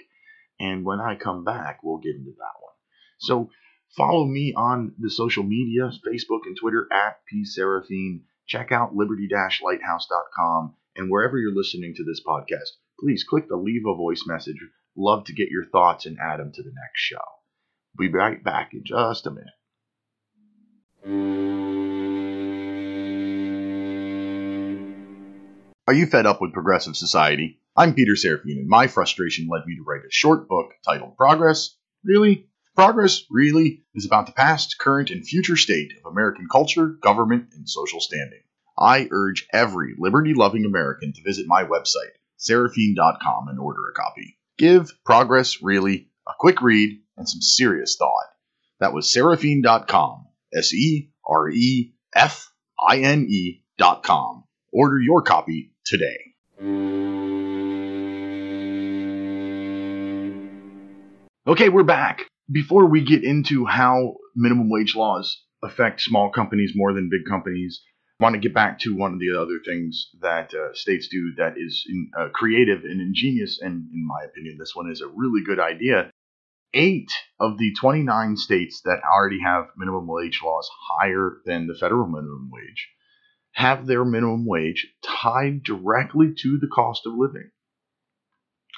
and 0.58 0.84
when 0.84 1.00
I 1.00 1.16
come 1.16 1.44
back, 1.44 1.80
we'll 1.82 1.98
get 1.98 2.14
into 2.16 2.30
that 2.30 2.60
one. 2.60 2.72
So, 3.18 3.50
follow 3.96 4.24
me 4.24 4.54
on 4.56 4.94
the 4.98 5.10
social 5.10 5.42
media 5.42 5.90
Facebook 6.06 6.46
and 6.46 6.56
Twitter 6.56 6.88
at 6.92 7.18
pserefine. 7.32 8.22
Check 8.46 8.72
out 8.72 8.94
liberty 8.94 9.28
lighthouse.com 9.32 10.76
and 10.96 11.10
wherever 11.10 11.38
you're 11.38 11.54
listening 11.54 11.94
to 11.96 12.04
this 12.04 12.20
podcast, 12.26 12.68
please 13.00 13.24
click 13.24 13.48
the 13.48 13.56
leave 13.56 13.82
a 13.86 13.94
voice 13.94 14.24
message. 14.26 14.58
Love 14.96 15.24
to 15.24 15.32
get 15.32 15.48
your 15.48 15.64
thoughts 15.64 16.06
and 16.06 16.18
add 16.20 16.38
them 16.38 16.52
to 16.52 16.62
the 16.62 16.70
next 16.70 17.00
show. 17.00 17.16
We'll 17.96 18.10
be 18.10 18.14
right 18.14 18.42
back 18.42 18.72
in 18.74 18.82
just 18.84 19.26
a 19.26 19.30
minute. 19.30 19.48
Are 25.88 25.94
you 25.94 26.06
fed 26.06 26.26
up 26.26 26.40
with 26.40 26.52
progressive 26.52 26.96
society? 26.96 27.58
I'm 27.76 27.94
Peter 27.94 28.12
Serefine, 28.12 28.58
and 28.58 28.68
my 28.68 28.86
frustration 28.86 29.48
led 29.50 29.66
me 29.66 29.76
to 29.76 29.82
write 29.82 30.04
a 30.06 30.10
short 30.10 30.46
book 30.46 30.72
titled 30.84 31.16
Progress. 31.16 31.74
Really? 32.04 32.48
Progress, 32.76 33.24
really, 33.30 33.84
is 33.94 34.06
about 34.06 34.26
the 34.26 34.32
past, 34.32 34.78
current, 34.78 35.10
and 35.10 35.26
future 35.26 35.56
state 35.56 35.92
of 35.98 36.10
American 36.10 36.48
culture, 36.50 36.86
government, 36.86 37.48
and 37.54 37.68
social 37.68 38.00
standing. 38.00 38.42
I 38.78 39.08
urge 39.10 39.46
every 39.52 39.94
liberty 39.98 40.34
loving 40.34 40.64
American 40.64 41.12
to 41.12 41.22
visit 41.22 41.46
my 41.46 41.64
website, 41.64 42.16
serefine.com, 42.38 43.48
and 43.48 43.58
order 43.58 43.80
a 43.90 43.94
copy. 43.94 44.38
Give 44.58 44.90
Progress 45.04 45.62
Really 45.62 46.08
a 46.26 46.32
quick 46.38 46.62
read 46.62 47.00
and 47.16 47.28
some 47.28 47.40
serious 47.40 47.96
thought. 47.96 48.26
That 48.80 48.92
was 48.92 49.12
serefine.com, 49.12 50.26
S 50.54 50.72
E 50.74 51.10
R 51.28 51.50
E 51.50 51.94
F 52.14 52.52
I 52.80 52.98
N 52.98 53.26
E.com. 53.28 54.44
Order 54.72 54.98
your 55.00 55.22
copy 55.22 55.72
today. 55.84 56.18
Okay, 61.46 61.68
we're 61.68 61.82
back. 61.82 62.26
Before 62.50 62.86
we 62.86 63.04
get 63.04 63.24
into 63.24 63.66
how 63.66 64.14
minimum 64.34 64.70
wage 64.70 64.94
laws 64.94 65.42
affect 65.62 66.00
small 66.00 66.30
companies 66.30 66.72
more 66.74 66.92
than 66.92 67.10
big 67.10 67.28
companies, 67.28 67.82
want 68.22 68.34
to 68.34 68.40
get 68.40 68.54
back 68.54 68.78
to 68.78 68.96
one 68.96 69.12
of 69.12 69.18
the 69.18 69.36
other 69.38 69.58
things 69.64 70.08
that 70.20 70.54
uh, 70.54 70.72
states 70.74 71.08
do 71.08 71.34
that 71.36 71.54
is 71.56 71.84
in, 71.88 72.10
uh, 72.16 72.28
creative 72.32 72.84
and 72.84 73.00
ingenious, 73.00 73.60
and 73.60 73.88
in 73.92 74.06
my 74.06 74.24
opinion, 74.24 74.56
this 74.58 74.74
one 74.74 74.90
is 74.90 75.00
a 75.00 75.08
really 75.08 75.42
good 75.44 75.58
idea. 75.58 76.10
Eight 76.72 77.10
of 77.40 77.58
the 77.58 77.74
29 77.78 78.36
states 78.36 78.80
that 78.84 79.00
already 79.04 79.40
have 79.44 79.66
minimum 79.76 80.06
wage 80.06 80.40
laws 80.42 80.70
higher 80.88 81.38
than 81.44 81.66
the 81.66 81.74
federal 81.74 82.06
minimum 82.06 82.48
wage 82.50 82.88
have 83.54 83.86
their 83.86 84.04
minimum 84.04 84.46
wage 84.46 84.86
tied 85.04 85.62
directly 85.64 86.32
to 86.38 86.58
the 86.58 86.68
cost 86.68 87.02
of 87.04 87.12
living. 87.14 87.50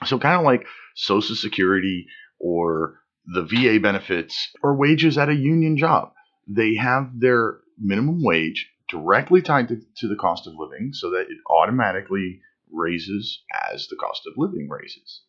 So, 0.06 0.18
kind 0.18 0.40
of 0.40 0.44
like 0.44 0.66
Social 0.96 1.36
Security 1.36 2.06
or 2.40 2.98
the 3.26 3.42
VA 3.42 3.78
benefits 3.78 4.50
or 4.62 4.74
wages 4.74 5.16
at 5.18 5.28
a 5.28 5.34
union 5.34 5.76
job, 5.76 6.12
they 6.48 6.74
have 6.74 7.12
their 7.20 7.58
minimum 7.78 8.22
wage 8.22 8.68
directly 8.94 9.42
tied 9.42 9.68
to, 9.68 9.80
to 9.96 10.08
the 10.08 10.14
cost 10.16 10.46
of 10.46 10.54
living 10.56 10.92
so 10.92 11.10
that 11.10 11.26
it 11.28 11.38
automatically 11.50 12.40
raises 12.72 13.42
as 13.72 13.88
the 13.88 13.96
cost 13.96 14.22
of 14.26 14.34
living 14.36 14.68
raises. 14.68 15.22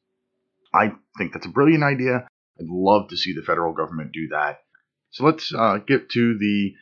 I 0.74 0.94
think 1.18 1.34
that's 1.34 1.48
a 1.48 1.50
brilliant 1.50 1.84
idea. 1.84 2.28
I'd 2.60 2.68
love 2.68 3.10
to 3.10 3.18
see 3.18 3.34
the 3.34 3.42
federal 3.42 3.74
government 3.74 4.12
do 4.12 4.28
that. 4.30 4.60
So 5.10 5.26
let's 5.26 5.52
uh, 5.54 5.78
get 5.78 6.10
to 6.12 6.38
the 6.38 6.74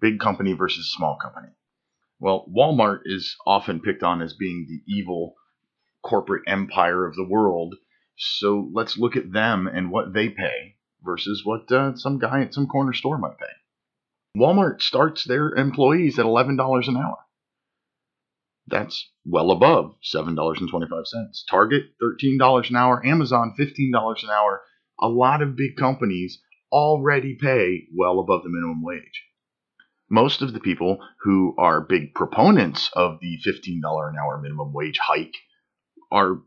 big 0.00 0.18
company 0.18 0.54
versus 0.54 0.90
small 0.90 1.18
company. 1.20 1.48
Well, 2.18 2.46
Walmart 2.54 3.00
is 3.04 3.36
often 3.46 3.80
picked 3.80 4.02
on 4.02 4.22
as 4.22 4.32
being 4.32 4.66
the 4.66 4.82
evil 4.92 5.34
corporate 6.02 6.44
empire 6.46 7.06
of 7.06 7.16
the 7.16 7.28
world. 7.28 7.74
So 8.16 8.70
let's 8.72 8.96
look 8.96 9.16
at 9.16 9.32
them 9.32 9.66
and 9.66 9.90
what 9.90 10.14
they 10.14 10.30
pay 10.30 10.76
versus 11.04 11.42
what 11.44 11.70
uh, 11.70 11.96
some 11.96 12.18
guy 12.18 12.42
at 12.42 12.54
some 12.54 12.66
corner 12.66 12.94
store 12.94 13.18
might 13.18 13.38
pay. 13.38 13.46
Walmart 14.36 14.80
starts 14.80 15.24
their 15.24 15.50
employees 15.54 16.18
at 16.18 16.24
$11 16.24 16.88
an 16.88 16.96
hour. 16.96 17.18
That's 18.66 19.10
well 19.24 19.50
above 19.50 19.96
$7.25. 20.14 20.88
Target, 21.48 21.82
$13 22.00 22.70
an 22.70 22.76
hour. 22.76 23.04
Amazon, 23.04 23.54
$15 23.58 24.22
an 24.22 24.30
hour. 24.30 24.62
A 25.00 25.08
lot 25.08 25.42
of 25.42 25.56
big 25.56 25.76
companies 25.76 26.40
already 26.70 27.34
pay 27.34 27.88
well 27.94 28.20
above 28.20 28.44
the 28.44 28.48
minimum 28.48 28.82
wage. 28.82 29.24
Most 30.08 30.42
of 30.42 30.52
the 30.52 30.60
people 30.60 30.98
who 31.22 31.54
are 31.58 31.80
big 31.80 32.14
proponents 32.14 32.90
of 32.94 33.18
the 33.20 33.38
$15 33.46 33.80
an 34.08 34.16
hour 34.16 34.40
minimum 34.40 34.72
wage 34.72 34.98
hike 34.98 35.34
are 36.12 36.42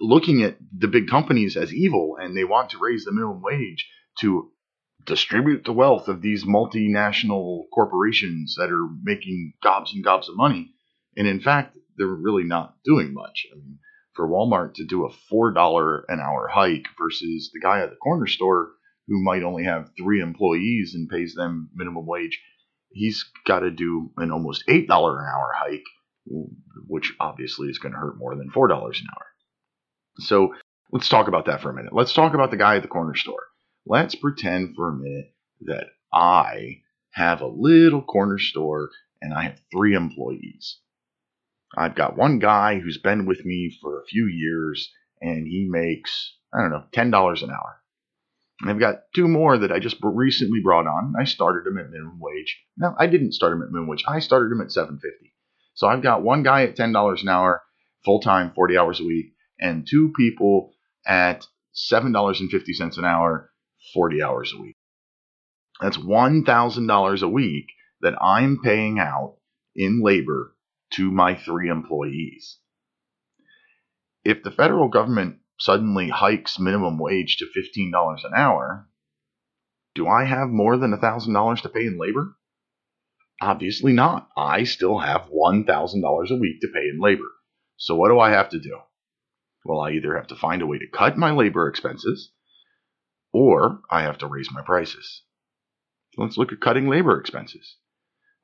looking 0.00 0.42
at 0.42 0.56
the 0.76 0.88
big 0.88 1.08
companies 1.08 1.56
as 1.56 1.74
evil 1.74 2.16
and 2.20 2.36
they 2.36 2.44
want 2.44 2.70
to 2.70 2.78
raise 2.78 3.04
the 3.04 3.12
minimum 3.12 3.42
wage 3.42 3.88
to 4.20 4.50
distribute 5.04 5.64
the 5.64 5.72
wealth 5.72 6.08
of 6.08 6.22
these 6.22 6.44
multinational 6.44 7.64
corporations 7.74 8.56
that 8.58 8.70
are 8.70 8.88
making 9.02 9.54
gobs 9.62 9.92
and 9.94 10.04
gobs 10.04 10.28
of 10.28 10.36
money. 10.36 10.72
And 11.16 11.26
in 11.26 11.40
fact, 11.40 11.76
they're 11.96 12.06
really 12.06 12.44
not 12.44 12.76
doing 12.84 13.12
much. 13.12 13.46
I 13.52 13.56
mean, 13.56 13.78
for 14.14 14.28
Walmart 14.28 14.74
to 14.74 14.84
do 14.84 15.06
a 15.06 15.12
$4 15.32 16.02
an 16.08 16.20
hour 16.20 16.48
hike 16.48 16.86
versus 16.98 17.50
the 17.52 17.60
guy 17.60 17.80
at 17.80 17.90
the 17.90 17.96
corner 17.96 18.26
store 18.26 18.70
who 19.06 19.22
might 19.22 19.42
only 19.42 19.64
have 19.64 19.90
three 19.96 20.20
employees 20.20 20.94
and 20.94 21.08
pays 21.08 21.34
them 21.34 21.70
minimum 21.74 22.06
wage, 22.06 22.40
he's 22.90 23.24
got 23.46 23.60
to 23.60 23.70
do 23.70 24.10
an 24.16 24.30
almost 24.30 24.64
$8 24.68 24.82
an 24.82 24.88
hour 24.90 25.52
hike, 25.54 25.84
which 26.86 27.14
obviously 27.20 27.68
is 27.68 27.78
going 27.78 27.92
to 27.92 27.98
hurt 27.98 28.18
more 28.18 28.36
than 28.36 28.50
$4 28.50 28.70
an 28.70 29.06
hour. 29.14 29.26
So 30.18 30.54
let's 30.92 31.08
talk 31.08 31.28
about 31.28 31.46
that 31.46 31.62
for 31.62 31.70
a 31.70 31.74
minute. 31.74 31.92
Let's 31.92 32.12
talk 32.12 32.34
about 32.34 32.50
the 32.50 32.56
guy 32.56 32.76
at 32.76 32.82
the 32.82 32.88
corner 32.88 33.14
store. 33.14 33.42
Let's 33.86 34.14
pretend 34.14 34.76
for 34.76 34.88
a 34.88 34.96
minute 34.96 35.34
that 35.62 35.86
I 36.12 36.82
have 37.12 37.40
a 37.40 37.46
little 37.46 38.02
corner 38.02 38.38
store 38.38 38.90
and 39.20 39.32
I 39.34 39.44
have 39.44 39.60
three 39.72 39.94
employees. 39.94 40.78
I've 41.76 41.94
got 41.94 42.16
one 42.16 42.38
guy 42.38 42.78
who's 42.78 42.98
been 42.98 43.26
with 43.26 43.44
me 43.44 43.76
for 43.80 44.00
a 44.00 44.06
few 44.06 44.26
years 44.26 44.92
and 45.20 45.46
he 45.46 45.66
makes, 45.68 46.36
I 46.52 46.60
don't 46.60 46.70
know, 46.70 46.84
$10 46.92 47.42
an 47.42 47.50
hour. 47.50 47.80
And 48.60 48.70
I've 48.70 48.80
got 48.80 49.12
two 49.14 49.26
more 49.26 49.56
that 49.56 49.72
I 49.72 49.78
just 49.78 49.96
recently 50.02 50.60
brought 50.60 50.86
on. 50.86 51.14
I 51.18 51.24
started 51.24 51.64
them 51.64 51.78
at 51.78 51.90
minimum 51.90 52.18
wage. 52.20 52.60
No, 52.76 52.94
I 52.98 53.06
didn't 53.06 53.32
start 53.32 53.52
them 53.52 53.62
at 53.62 53.70
minimum 53.70 53.88
wage. 53.88 54.04
I 54.06 54.18
started 54.20 54.50
them 54.50 54.60
at 54.60 54.72
750. 54.72 55.32
So 55.74 55.86
I've 55.86 56.02
got 56.02 56.22
one 56.22 56.42
guy 56.42 56.64
at 56.64 56.76
$10 56.76 57.22
an 57.22 57.28
hour, 57.28 57.62
full 58.04 58.20
time, 58.20 58.52
40 58.54 58.76
hours 58.76 59.00
a 59.00 59.04
week, 59.04 59.32
and 59.58 59.86
two 59.88 60.12
people 60.16 60.72
at 61.06 61.46
$7.50 61.74 62.98
an 62.98 63.04
hour 63.04 63.50
40 63.94 64.22
hours 64.22 64.52
a 64.56 64.60
week. 64.60 64.76
That's 65.80 65.96
$1,000 65.96 67.22
a 67.22 67.28
week 67.28 67.66
that 68.00 68.20
I'm 68.20 68.60
paying 68.62 68.98
out 68.98 69.36
in 69.74 70.02
labor 70.02 70.54
to 70.94 71.10
my 71.10 71.34
three 71.34 71.68
employees. 71.68 72.58
If 74.24 74.42
the 74.42 74.50
federal 74.50 74.88
government 74.88 75.38
suddenly 75.58 76.08
hikes 76.08 76.58
minimum 76.58 76.98
wage 76.98 77.38
to 77.38 77.46
$15 77.46 78.24
an 78.24 78.32
hour, 78.34 78.88
do 79.94 80.06
I 80.06 80.24
have 80.24 80.48
more 80.48 80.76
than 80.76 80.92
$1,000 80.92 81.62
to 81.62 81.68
pay 81.68 81.86
in 81.86 81.98
labor? 81.98 82.36
Obviously 83.40 83.92
not. 83.92 84.28
I 84.36 84.64
still 84.64 84.98
have 84.98 85.30
$1,000 85.30 86.30
a 86.30 86.36
week 86.36 86.60
to 86.60 86.68
pay 86.72 86.88
in 86.88 87.00
labor. 87.00 87.30
So 87.76 87.96
what 87.96 88.10
do 88.10 88.18
I 88.18 88.30
have 88.30 88.50
to 88.50 88.60
do? 88.60 88.78
Well, 89.64 89.80
I 89.80 89.92
either 89.92 90.16
have 90.16 90.26
to 90.28 90.36
find 90.36 90.62
a 90.62 90.66
way 90.66 90.78
to 90.78 90.86
cut 90.92 91.16
my 91.16 91.30
labor 91.32 91.68
expenses 91.68 92.32
or 93.32 93.80
I 93.90 94.02
have 94.02 94.18
to 94.18 94.26
raise 94.26 94.50
my 94.52 94.62
prices. 94.62 95.22
Let's 96.16 96.36
look 96.36 96.52
at 96.52 96.60
cutting 96.60 96.88
labor 96.88 97.18
expenses. 97.18 97.76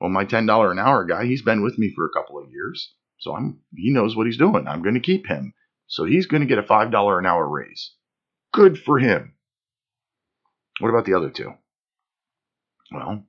Well, 0.01 0.11
my 0.11 0.25
$10 0.25 0.71
an 0.71 0.79
hour 0.79 1.05
guy, 1.05 1.25
he's 1.27 1.43
been 1.43 1.63
with 1.63 1.79
me 1.79 1.93
for 1.95 2.07
a 2.07 2.13
couple 2.13 2.39
of 2.39 2.51
years, 2.51 2.95
so 3.19 3.35
I'm 3.35 3.61
he 3.75 3.91
knows 3.91 4.15
what 4.15 4.27
he's 4.27 4.37
doing. 4.37 4.69
I'm 4.69 4.83
going 4.83 4.95
to 4.95 5.01
keep 5.01 5.27
him. 5.27 5.55
So 5.87 6.05
he's 6.05 6.27
going 6.27 6.43
to 6.43 6.49
get 6.49 6.59
a 6.59 6.63
$5 6.63 7.19
an 7.19 7.27
hour 7.27 7.49
raise. 7.49 7.93
Good 8.53 8.79
for 8.79 8.99
him. 8.99 9.35
What 10.81 10.91
about 10.91 11.07
the 11.07 11.15
other 11.15 11.31
two? 11.31 11.53
Well, 12.93 13.09
I'm 13.09 13.27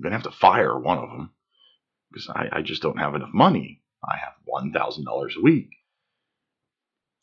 going 0.00 0.12
to 0.12 0.18
have 0.18 0.24
to 0.24 0.38
fire 0.38 0.78
one 0.78 0.98
of 0.98 1.08
them 1.08 1.30
because 2.10 2.28
I, 2.28 2.58
I 2.58 2.62
just 2.62 2.82
don't 2.82 2.98
have 2.98 3.14
enough 3.14 3.30
money. 3.32 3.82
I 4.04 4.16
have 4.16 4.34
$1,000 4.48 5.36
a 5.36 5.42
week. 5.42 5.70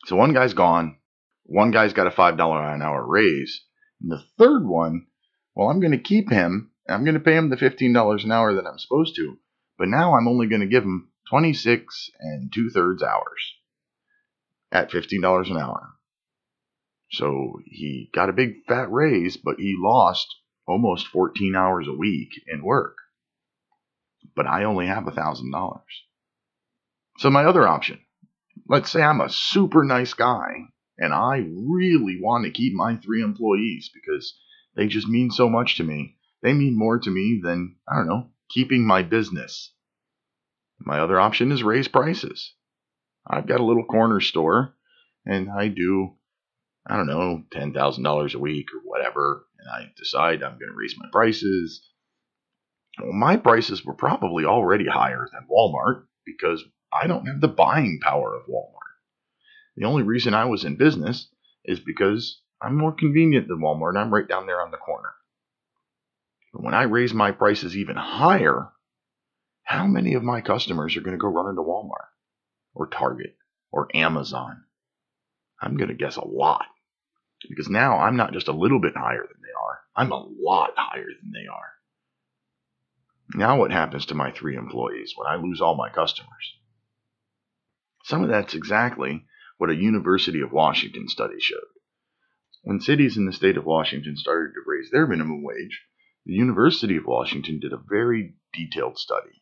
So 0.05 0.15
one 0.15 0.33
guy's 0.33 0.53
gone. 0.53 0.97
One 1.43 1.71
guy's 1.71 1.93
got 1.93 2.07
a 2.07 2.11
$5 2.11 2.75
an 2.75 2.81
hour 2.81 3.05
raise. 3.05 3.61
And 4.01 4.11
the 4.11 4.23
third 4.37 4.65
one, 4.65 5.07
well, 5.55 5.69
I'm 5.69 5.79
going 5.79 5.91
to 5.91 5.97
keep 5.97 6.29
him. 6.29 6.71
I'm 6.87 7.03
going 7.03 7.15
to 7.15 7.19
pay 7.19 7.35
him 7.35 7.49
the 7.49 7.57
$15 7.57 8.23
an 8.23 8.31
hour 8.31 8.53
that 8.53 8.65
I'm 8.65 8.77
supposed 8.77 9.15
to. 9.15 9.37
But 9.77 9.89
now 9.89 10.15
I'm 10.15 10.27
only 10.27 10.47
going 10.47 10.61
to 10.61 10.67
give 10.67 10.83
him 10.83 11.09
26 11.29 12.11
and 12.19 12.51
two 12.53 12.69
thirds 12.69 13.03
hours 13.03 13.55
at 14.71 14.91
$15 14.91 15.51
an 15.51 15.57
hour. 15.57 15.93
So 17.11 17.59
he 17.65 18.09
got 18.13 18.29
a 18.29 18.33
big 18.33 18.65
fat 18.67 18.91
raise, 18.91 19.37
but 19.37 19.55
he 19.59 19.75
lost 19.77 20.27
almost 20.67 21.07
14 21.07 21.55
hours 21.55 21.87
a 21.87 21.93
week 21.93 22.31
in 22.47 22.63
work. 22.63 22.97
But 24.35 24.47
I 24.47 24.65
only 24.65 24.87
have 24.87 25.05
$1,000. 25.05 25.81
So 27.19 27.29
my 27.29 27.45
other 27.45 27.67
option, 27.67 27.99
let's 28.67 28.91
say 28.91 29.01
I'm 29.01 29.21
a 29.21 29.29
super 29.29 29.83
nice 29.83 30.13
guy 30.13 30.67
and 30.97 31.13
I 31.13 31.37
really 31.37 32.19
want 32.21 32.45
to 32.45 32.51
keep 32.51 32.73
my 32.73 32.95
three 32.95 33.21
employees 33.21 33.89
because 33.93 34.37
they 34.75 34.87
just 34.87 35.07
mean 35.07 35.31
so 35.31 35.49
much 35.49 35.77
to 35.77 35.83
me. 35.83 36.17
They 36.41 36.53
mean 36.53 36.77
more 36.77 36.99
to 36.99 37.09
me 37.09 37.39
than, 37.43 37.75
I 37.87 37.97
don't 37.97 38.07
know, 38.07 38.29
keeping 38.49 38.85
my 38.85 39.03
business. 39.03 39.71
My 40.79 40.99
other 40.99 41.19
option 41.19 41.51
is 41.51 41.63
raise 41.63 41.87
prices. 41.87 42.53
I've 43.25 43.47
got 43.47 43.59
a 43.59 43.65
little 43.65 43.85
corner 43.85 44.21
store 44.21 44.75
and 45.25 45.49
I 45.49 45.67
do, 45.67 46.13
I 46.85 46.95
don't 46.95 47.07
know, 47.07 47.43
$10,000 47.51 48.33
a 48.35 48.39
week 48.39 48.67
or 48.73 48.79
whatever. 48.83 49.45
And 49.59 49.67
I 49.69 49.91
decide 49.97 50.43
I'm 50.43 50.59
going 50.59 50.71
to 50.71 50.77
raise 50.77 50.95
my 50.97 51.09
prices. 51.11 51.81
Well, 53.01 53.13
my 53.13 53.37
prices 53.37 53.83
were 53.83 53.95
probably 53.95 54.45
already 54.45 54.87
higher 54.87 55.27
than 55.31 55.47
Walmart 55.51 56.05
because 56.25 56.63
I 56.93 57.07
don't 57.07 57.25
have 57.25 57.41
the 57.41 57.47
buying 57.47 57.99
power 58.01 58.35
of 58.35 58.47
Walmart. 58.47 58.76
The 59.77 59.85
only 59.85 60.01
reason 60.01 60.33
I 60.33 60.45
was 60.45 60.65
in 60.65 60.75
business 60.75 61.29
is 61.63 61.79
because 61.79 62.41
I'm 62.59 62.75
more 62.75 62.91
convenient 62.91 63.47
than 63.47 63.59
Walmart. 63.59 63.95
I'm 63.95 64.11
right 64.11 64.27
down 64.27 64.47
there 64.47 64.61
on 64.61 64.71
the 64.71 64.77
corner. 64.77 65.13
But 66.51 66.63
when 66.63 66.73
I 66.73 66.83
raise 66.83 67.13
my 67.13 67.31
prices 67.31 67.77
even 67.77 67.95
higher, 67.95 68.69
how 69.63 69.85
many 69.85 70.15
of 70.15 70.23
my 70.23 70.41
customers 70.41 70.97
are 70.97 71.01
going 71.01 71.15
to 71.15 71.21
go 71.21 71.27
run 71.27 71.49
into 71.49 71.61
Walmart 71.61 72.07
or 72.73 72.87
Target 72.87 73.37
or 73.71 73.95
Amazon? 73.95 74.63
I'm 75.61 75.77
going 75.77 75.89
to 75.89 75.95
guess 75.95 76.15
a 76.15 76.25
lot. 76.25 76.65
Because 77.47 77.69
now 77.69 77.99
I'm 77.99 78.15
not 78.15 78.33
just 78.33 78.47
a 78.47 78.53
little 78.53 78.81
bit 78.81 78.97
higher 78.97 79.21
than 79.21 79.41
they 79.43 79.53
are, 79.53 79.79
I'm 79.95 80.11
a 80.11 80.27
lot 80.41 80.71
higher 80.75 81.05
than 81.05 81.31
they 81.31 81.47
are. 81.47 81.73
Now, 83.35 83.59
what 83.59 83.71
happens 83.71 84.07
to 84.07 84.15
my 84.15 84.31
three 84.31 84.55
employees 84.55 85.13
when 85.15 85.27
I 85.27 85.35
lose 85.35 85.61
all 85.61 85.75
my 85.75 85.89
customers? 85.89 86.55
Some 88.05 88.23
of 88.23 88.29
that's 88.29 88.55
exactly 88.55 89.25
what 89.57 89.69
a 89.69 89.75
University 89.75 90.41
of 90.41 90.51
Washington 90.51 91.07
study 91.07 91.39
showed. 91.39 91.59
When 92.63 92.79
cities 92.79 93.17
in 93.17 93.25
the 93.25 93.33
state 93.33 93.57
of 93.57 93.65
Washington 93.65 94.17
started 94.17 94.53
to 94.53 94.61
raise 94.65 94.89
their 94.91 95.07
minimum 95.07 95.43
wage, 95.43 95.81
the 96.25 96.33
University 96.33 96.97
of 96.97 97.05
Washington 97.05 97.59
did 97.59 97.73
a 97.73 97.77
very 97.89 98.35
detailed 98.53 98.97
study. 98.97 99.41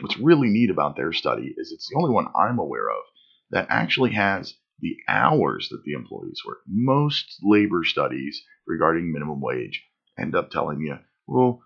What's 0.00 0.18
really 0.18 0.48
neat 0.48 0.70
about 0.70 0.96
their 0.96 1.12
study 1.12 1.54
is 1.56 1.72
it's 1.72 1.88
the 1.88 1.96
only 1.96 2.10
one 2.10 2.26
I'm 2.36 2.58
aware 2.58 2.88
of 2.90 3.04
that 3.50 3.66
actually 3.70 4.12
has 4.12 4.54
the 4.80 4.96
hours 5.08 5.68
that 5.70 5.82
the 5.84 5.92
employees 5.92 6.42
work. 6.46 6.58
Most 6.66 7.38
labor 7.42 7.84
studies 7.84 8.42
regarding 8.66 9.12
minimum 9.12 9.40
wage 9.40 9.82
end 10.18 10.36
up 10.36 10.50
telling 10.50 10.80
you, 10.80 10.98
well, 11.26 11.62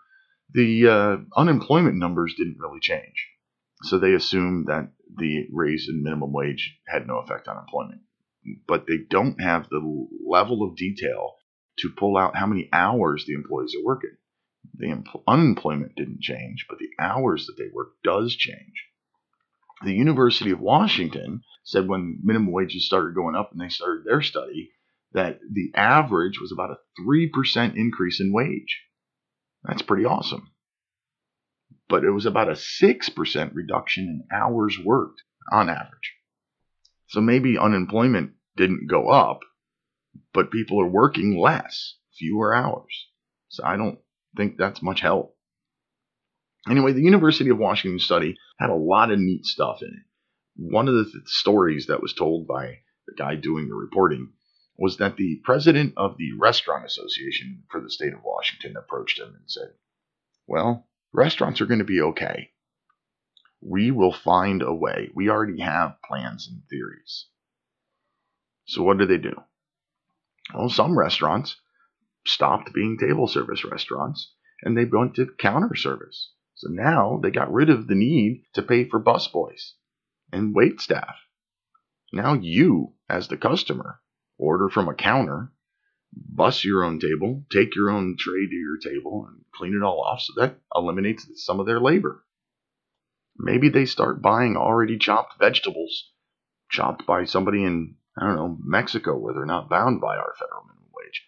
the 0.53 0.89
uh, 0.89 1.17
unemployment 1.37 1.97
numbers 1.97 2.35
didn't 2.37 2.59
really 2.59 2.81
change. 2.81 3.29
So 3.83 3.99
they 3.99 4.15
assume 4.15 4.67
that 4.67 4.93
the 5.17 5.47
raise 5.53 5.89
in 5.89 6.03
minimum 6.03 6.33
wage 6.33 6.79
had 6.87 7.07
no 7.07 7.19
effect 7.19 7.49
on 7.49 7.59
employment. 7.59 8.03
But 8.67 8.87
they 8.87 8.99
don't 8.99 9.41
have 9.41 9.69
the 9.69 10.09
level 10.27 10.63
of 10.63 10.77
detail 10.77 11.35
to 11.79 11.91
pull 11.91 12.17
out 12.17 12.37
how 12.37 12.47
many 12.47 12.69
hours 12.73 13.25
the 13.25 13.35
employees 13.35 13.75
are 13.79 13.85
working. 13.85 14.17
The 14.75 14.87
empl- 14.87 15.23
unemployment 15.27 15.97
didn't 15.97 16.21
change, 16.21 16.67
but 16.69 16.79
the 16.79 16.91
hours 16.99 17.47
that 17.47 17.57
they 17.57 17.71
work 17.73 17.95
does 18.03 18.35
change. 18.35 18.87
The 19.85 19.93
University 19.93 20.51
of 20.51 20.61
Washington 20.61 21.43
said 21.65 21.89
when 21.89 22.21
minimum 22.23 22.53
wages 22.53 22.87
started 22.87 23.15
going 23.15 23.35
up 23.35 23.53
and 23.53 23.61
they 23.61 23.69
started 23.69 24.05
their 24.05 24.23
study 24.23 24.73
that 25.13 25.41
the 25.51 25.73
average 25.75 26.41
was 26.41 26.53
about 26.53 26.71
a 26.71 27.03
3% 27.03 27.77
increase 27.77 28.21
in 28.21 28.33
wage. 28.33 28.83
That's 29.65 29.83
pretty 29.83 30.05
awesome. 30.05 30.52
But 31.89 32.05
it 32.05 32.11
was 32.11 32.27
about 32.27 32.49
a 32.49 32.53
6% 32.53 33.55
reduction 33.55 34.05
in 34.05 34.37
hours 34.37 34.79
worked 34.83 35.23
on 35.51 35.69
average. 35.69 36.15
So 37.09 37.21
maybe 37.21 37.59
unemployment 37.59 38.33
didn't 38.57 38.89
go 38.89 39.09
up, 39.09 39.41
but 40.33 40.51
people 40.51 40.81
are 40.81 40.89
working 40.89 41.39
less, 41.39 41.97
fewer 42.19 42.55
hours. 42.55 43.09
So 43.49 43.65
I 43.65 43.77
don't 43.77 43.99
think 44.37 44.57
that's 44.57 44.83
much 44.83 45.01
help. 45.01 45.37
Anyway, 46.69 46.93
the 46.93 47.03
University 47.03 47.51
of 47.51 47.59
Washington 47.59 47.99
study 47.99 48.37
had 48.59 48.71
a 48.71 48.75
lot 48.75 49.11
of 49.11 49.19
neat 49.19 49.45
stuff 49.45 49.83
in 49.83 49.89
it. 49.89 50.05
One 50.57 50.89
of 50.89 50.95
the 50.95 51.05
th- 51.05 51.27
stories 51.27 51.87
that 51.87 52.01
was 52.01 52.13
told 52.13 52.47
by 52.47 52.79
the 53.07 53.15
guy 53.15 53.35
doing 53.35 53.69
the 53.69 53.75
reporting 53.75 54.33
was 54.79 54.97
that 54.99 55.17
the 55.17 55.41
president 55.45 55.95
of 55.97 56.17
the 56.17 56.33
Restaurant 56.39 56.85
Association 56.85 57.65
for 57.71 57.81
the 57.81 57.91
state 57.91 58.13
of 58.13 58.25
Washington 58.25 58.77
approached 58.77 59.19
him 59.19 59.35
and 59.35 59.51
said, 59.51 59.75
Well, 60.47 60.87
restaurants 61.13 61.61
are 61.61 61.67
going 61.67 61.79
to 61.79 61.85
be 61.85 62.01
okay. 62.01 62.51
We 63.61 63.91
will 63.91 64.13
find 64.13 64.63
a 64.63 64.75
way. 64.75 65.11
We 65.15 65.29
already 65.29 65.61
have 65.61 66.03
plans 66.03 66.49
and 66.49 66.63
theories. 66.69 67.27
So, 68.67 68.83
what 68.83 68.99
do 68.99 69.07
they 69.07 69.19
do? 69.19 69.35
Well, 70.55 70.69
some 70.69 70.99
restaurants 70.99 71.61
stopped 72.27 72.73
being 72.73 72.99
table 72.99 73.27
service 73.27 73.65
restaurants 73.65 74.35
and 74.63 74.77
they 74.77 74.85
went 74.85 75.15
to 75.17 75.27
counter 75.39 75.75
service. 75.75 76.31
So 76.55 76.69
now 76.71 77.19
they 77.23 77.31
got 77.31 77.53
rid 77.53 77.71
of 77.71 77.89
the 77.89 77.95
need 77.95 78.45
to 78.55 78.63
pay 78.63 78.89
for 78.89 79.03
busboys 79.03 79.73
and 80.33 80.55
wait 80.55 80.81
staff. 80.81 81.17
Now 82.13 82.35
you, 82.35 82.95
as 83.09 83.29
the 83.29 83.37
customer, 83.37 84.01
order 84.39 84.69
from 84.69 84.89
a 84.89 84.95
counter, 84.95 85.53
bus 86.15 86.65
your 86.65 86.85
own 86.85 86.99
table, 86.99 87.45
take 87.51 87.75
your 87.75 87.91
own 87.91 88.17
tray 88.19 88.47
to 88.47 88.55
your 88.55 88.79
table, 88.79 89.27
and 89.29 89.45
clean 89.55 89.75
it 89.75 89.85
all 89.85 90.03
off. 90.03 90.21
So 90.23 90.35
that 90.41 90.59
eliminates 90.75 91.27
some 91.37 91.61
of 91.61 91.67
their 91.67 91.81
labor. 91.81 92.25
Maybe 93.39 93.69
they 93.69 93.87
start 93.87 94.23
buying 94.23 94.57
already 94.57 94.99
chopped 94.99 95.39
vegetables, 95.39 96.11
chopped 96.71 97.07
by 97.07 97.25
somebody 97.25 97.65
in, 97.65 97.97
I 98.19 98.27
don't 98.27 98.37
know, 98.37 98.59
Mexico, 98.63 99.17
where 99.17 99.35
they're 99.35 99.47
not 99.47 99.71
bound 99.71 100.01
by 100.01 100.17
our 100.17 100.35
federal 100.39 100.65
minimum 100.65 100.91
wage. 100.95 101.23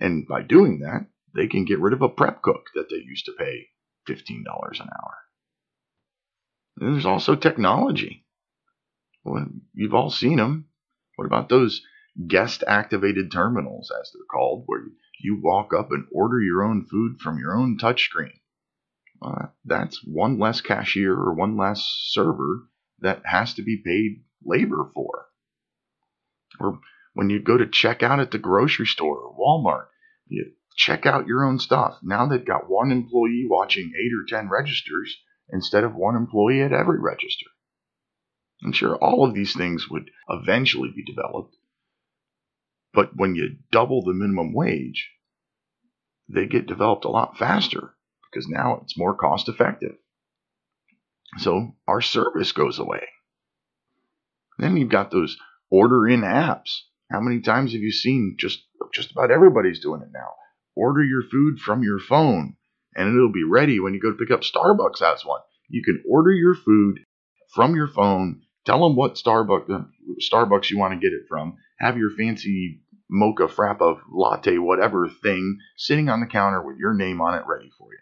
And 0.00 0.26
by 0.28 0.42
doing 0.42 0.80
that, 0.80 1.06
they 1.34 1.48
can 1.48 1.64
get 1.64 1.80
rid 1.80 1.92
of 1.92 2.02
a 2.02 2.08
prep 2.08 2.42
cook 2.42 2.66
that 2.74 2.88
they 2.90 2.96
used 2.96 3.26
to 3.26 3.32
pay 3.38 3.68
$15 4.08 4.80
an 4.80 4.88
hour. 4.88 5.14
And 6.80 6.94
there's 6.94 7.06
also 7.06 7.34
technology. 7.34 8.24
Well, 9.24 9.46
you've 9.74 9.94
all 9.94 10.10
seen 10.10 10.36
them. 10.36 10.66
What 11.16 11.26
about 11.26 11.48
those 11.48 11.82
guest 12.26 12.64
activated 12.66 13.30
terminals, 13.30 13.92
as 14.00 14.10
they're 14.12 14.22
called, 14.30 14.64
where 14.66 14.84
you 15.20 15.40
walk 15.42 15.72
up 15.72 15.90
and 15.90 16.06
order 16.12 16.40
your 16.40 16.62
own 16.62 16.86
food 16.86 17.20
from 17.20 17.38
your 17.38 17.54
own 17.56 17.78
touchscreen? 17.78 18.40
Uh, 19.20 19.46
that's 19.64 20.00
one 20.04 20.38
less 20.38 20.60
cashier 20.60 21.12
or 21.12 21.34
one 21.34 21.56
less 21.56 21.84
server 22.08 22.68
that 23.00 23.22
has 23.24 23.54
to 23.54 23.62
be 23.62 23.82
paid 23.84 24.24
labor 24.44 24.90
for. 24.94 25.26
Or 26.60 26.80
when 27.14 27.30
you 27.30 27.40
go 27.40 27.56
to 27.56 27.66
check 27.66 28.02
out 28.02 28.20
at 28.20 28.30
the 28.30 28.38
grocery 28.38 28.86
store 28.86 29.18
or 29.18 29.36
Walmart, 29.36 29.86
you 30.26 30.52
check 30.76 31.06
out 31.06 31.26
your 31.26 31.44
own 31.44 31.58
stuff. 31.58 31.98
Now 32.02 32.26
they've 32.26 32.44
got 32.44 32.70
one 32.70 32.92
employee 32.92 33.46
watching 33.48 33.92
eight 33.96 34.12
or 34.12 34.24
ten 34.28 34.48
registers 34.48 35.16
instead 35.50 35.84
of 35.84 35.94
one 35.94 36.14
employee 36.14 36.62
at 36.62 36.72
every 36.72 37.00
register. 37.00 37.46
I'm 38.62 38.72
sure 38.72 38.96
all 38.96 39.26
of 39.26 39.34
these 39.34 39.54
things 39.54 39.88
would 39.88 40.10
eventually 40.28 40.92
be 40.94 41.04
developed. 41.04 41.56
But 42.98 43.14
when 43.14 43.36
you 43.36 43.58
double 43.70 44.02
the 44.02 44.12
minimum 44.12 44.52
wage, 44.52 45.08
they 46.28 46.46
get 46.46 46.66
developed 46.66 47.04
a 47.04 47.08
lot 47.08 47.38
faster 47.38 47.94
because 48.28 48.48
now 48.48 48.80
it's 48.82 48.98
more 48.98 49.14
cost 49.14 49.48
effective. 49.48 49.94
So 51.36 51.76
our 51.86 52.00
service 52.00 52.50
goes 52.50 52.80
away. 52.80 53.06
Then 54.58 54.76
you've 54.76 54.88
got 54.88 55.12
those 55.12 55.36
order 55.70 56.08
in 56.08 56.22
apps. 56.22 56.76
How 57.08 57.20
many 57.20 57.40
times 57.40 57.72
have 57.72 57.82
you 57.82 57.92
seen 57.92 58.34
just 58.36 58.64
just 58.92 59.12
about 59.12 59.30
everybody's 59.30 59.78
doing 59.78 60.02
it 60.02 60.10
now? 60.12 60.30
Order 60.74 61.04
your 61.04 61.22
food 61.22 61.60
from 61.60 61.84
your 61.84 62.00
phone 62.00 62.56
and 62.96 63.14
it'll 63.14 63.30
be 63.30 63.44
ready 63.48 63.78
when 63.78 63.94
you 63.94 64.00
go 64.00 64.10
to 64.10 64.16
pick 64.16 64.32
up 64.32 64.40
Starbucks 64.40 64.98
has 64.98 65.24
one. 65.24 65.42
You 65.68 65.84
can 65.84 66.02
order 66.10 66.32
your 66.32 66.56
food 66.56 66.98
from 67.54 67.76
your 67.76 67.86
phone, 67.86 68.42
tell 68.66 68.82
them 68.82 68.96
what 68.96 69.14
Starbucks 69.14 69.70
uh, 69.70 69.84
Starbucks 70.20 70.68
you 70.70 70.78
want 70.80 70.94
to 70.94 71.00
get 71.00 71.14
it 71.14 71.26
from, 71.28 71.58
have 71.78 71.96
your 71.96 72.10
fancy 72.10 72.80
mocha 73.10 73.48
frappa 73.48 74.00
latte 74.10 74.58
whatever 74.58 75.08
thing 75.08 75.58
sitting 75.76 76.08
on 76.08 76.20
the 76.20 76.26
counter 76.26 76.62
with 76.62 76.76
your 76.78 76.94
name 76.94 77.20
on 77.20 77.34
it 77.34 77.44
ready 77.46 77.70
for 77.78 77.88
you. 77.92 77.98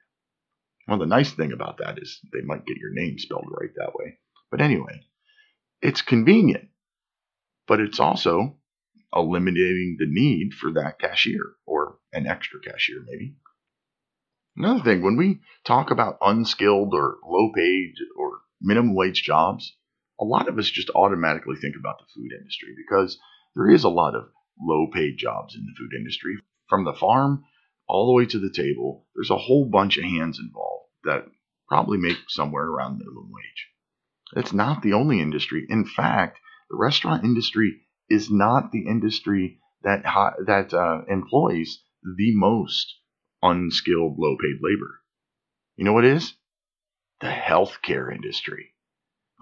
Well, 0.89 0.99
the 0.99 1.07
nice 1.07 1.33
thing 1.33 1.53
about 1.53 1.79
that 1.79 1.99
is 1.99 2.21
they 2.33 2.43
might 2.43 2.67
get 2.67 2.77
your 2.77 2.93
name 2.93 3.19
spelled 3.19 3.49
right 3.49 3.71
that 3.77 3.95
way. 3.95 4.19
But 4.51 4.61
anyway, 4.61 5.01
it's 5.83 6.03
convenient, 6.03 6.69
but 7.67 7.81
it's 7.81 8.01
also 8.01 8.57
eliminating 9.15 9.97
the 9.99 10.07
need 10.07 10.53
for 10.55 10.73
that 10.73 10.99
cashier 10.99 11.55
or 11.67 11.99
an 12.13 12.27
extra 12.27 12.61
cashier, 12.61 13.05
maybe. 13.07 13.37
Another 14.57 14.83
thing, 14.83 15.03
when 15.03 15.17
we 15.17 15.41
talk 15.65 15.91
about 15.91 16.19
unskilled 16.23 16.95
or 16.95 17.19
low 17.25 17.53
paid 17.55 17.95
or 18.17 18.41
minimum 18.61 18.95
wage 18.95 19.23
jobs, 19.23 19.77
a 20.21 20.25
lot 20.25 20.49
of 20.49 20.59
us 20.59 20.71
just 20.71 20.91
automatically 20.95 21.57
think 21.57 21.77
about 21.79 21.99
the 21.99 22.07
food 22.15 22.33
industry 22.33 22.71
because 22.77 23.19
there 23.55 23.69
is 23.71 23.85
a 23.85 23.89
lot 23.89 24.15
of 24.15 24.29
low 24.61 24.89
paid 24.93 25.17
jobs 25.19 25.55
in 25.55 25.65
the 25.65 25.75
food 25.77 25.97
industry. 25.97 26.37
From 26.69 26.85
the 26.85 26.95
farm 26.95 27.45
all 27.89 28.07
the 28.07 28.13
way 28.13 28.27
to 28.27 28.39
the 28.39 28.53
table, 28.53 29.07
there's 29.15 29.31
a 29.31 29.37
whole 29.37 29.67
bunch 29.67 29.97
of 29.97 30.05
hands 30.05 30.39
involved 30.39 30.91
that 31.05 31.27
probably 31.69 31.99
make 31.99 32.19
somewhere 32.29 32.65
around 32.65 32.99
minimum 32.99 33.31
wage. 33.31 33.69
It's 34.35 34.53
not 34.53 34.83
the 34.83 34.93
only 34.93 35.21
industry. 35.21 35.67
In 35.69 35.85
fact, 35.85 36.39
the 36.71 36.77
restaurant 36.77 37.25
industry 37.25 37.83
is 38.09 38.31
not 38.31 38.73
the 38.73 38.87
industry 38.87 39.61
that 39.83 40.03
that 40.47 40.75
uh, 40.75 41.03
employs 41.09 41.83
the 42.03 42.35
most 42.35 42.95
unskilled, 43.43 44.17
low-paid 44.19 44.59
labor. 44.61 45.01
You 45.77 45.85
know 45.85 45.93
what 45.93 46.05
it 46.05 46.17
is? 46.17 46.35
The 47.21 47.29
healthcare 47.29 48.13
industry. 48.13 48.75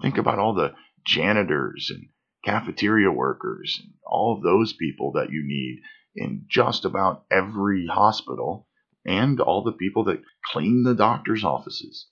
Think 0.01 0.17
about 0.17 0.39
all 0.39 0.53
the 0.53 0.73
janitors 1.05 1.91
and 1.93 2.09
cafeteria 2.45 3.11
workers 3.11 3.81
all 4.05 4.35
of 4.35 4.43
those 4.43 4.73
people 4.73 5.13
that 5.13 5.31
you 5.31 5.43
need 5.45 5.81
in 6.15 6.45
just 6.47 6.85
about 6.85 7.25
every 7.31 7.87
hospital 7.87 8.67
and 9.05 9.39
all 9.39 9.63
the 9.63 9.71
people 9.71 10.05
that 10.05 10.21
clean 10.51 10.83
the 10.83 10.95
doctor's 10.95 11.43
offices. 11.43 12.07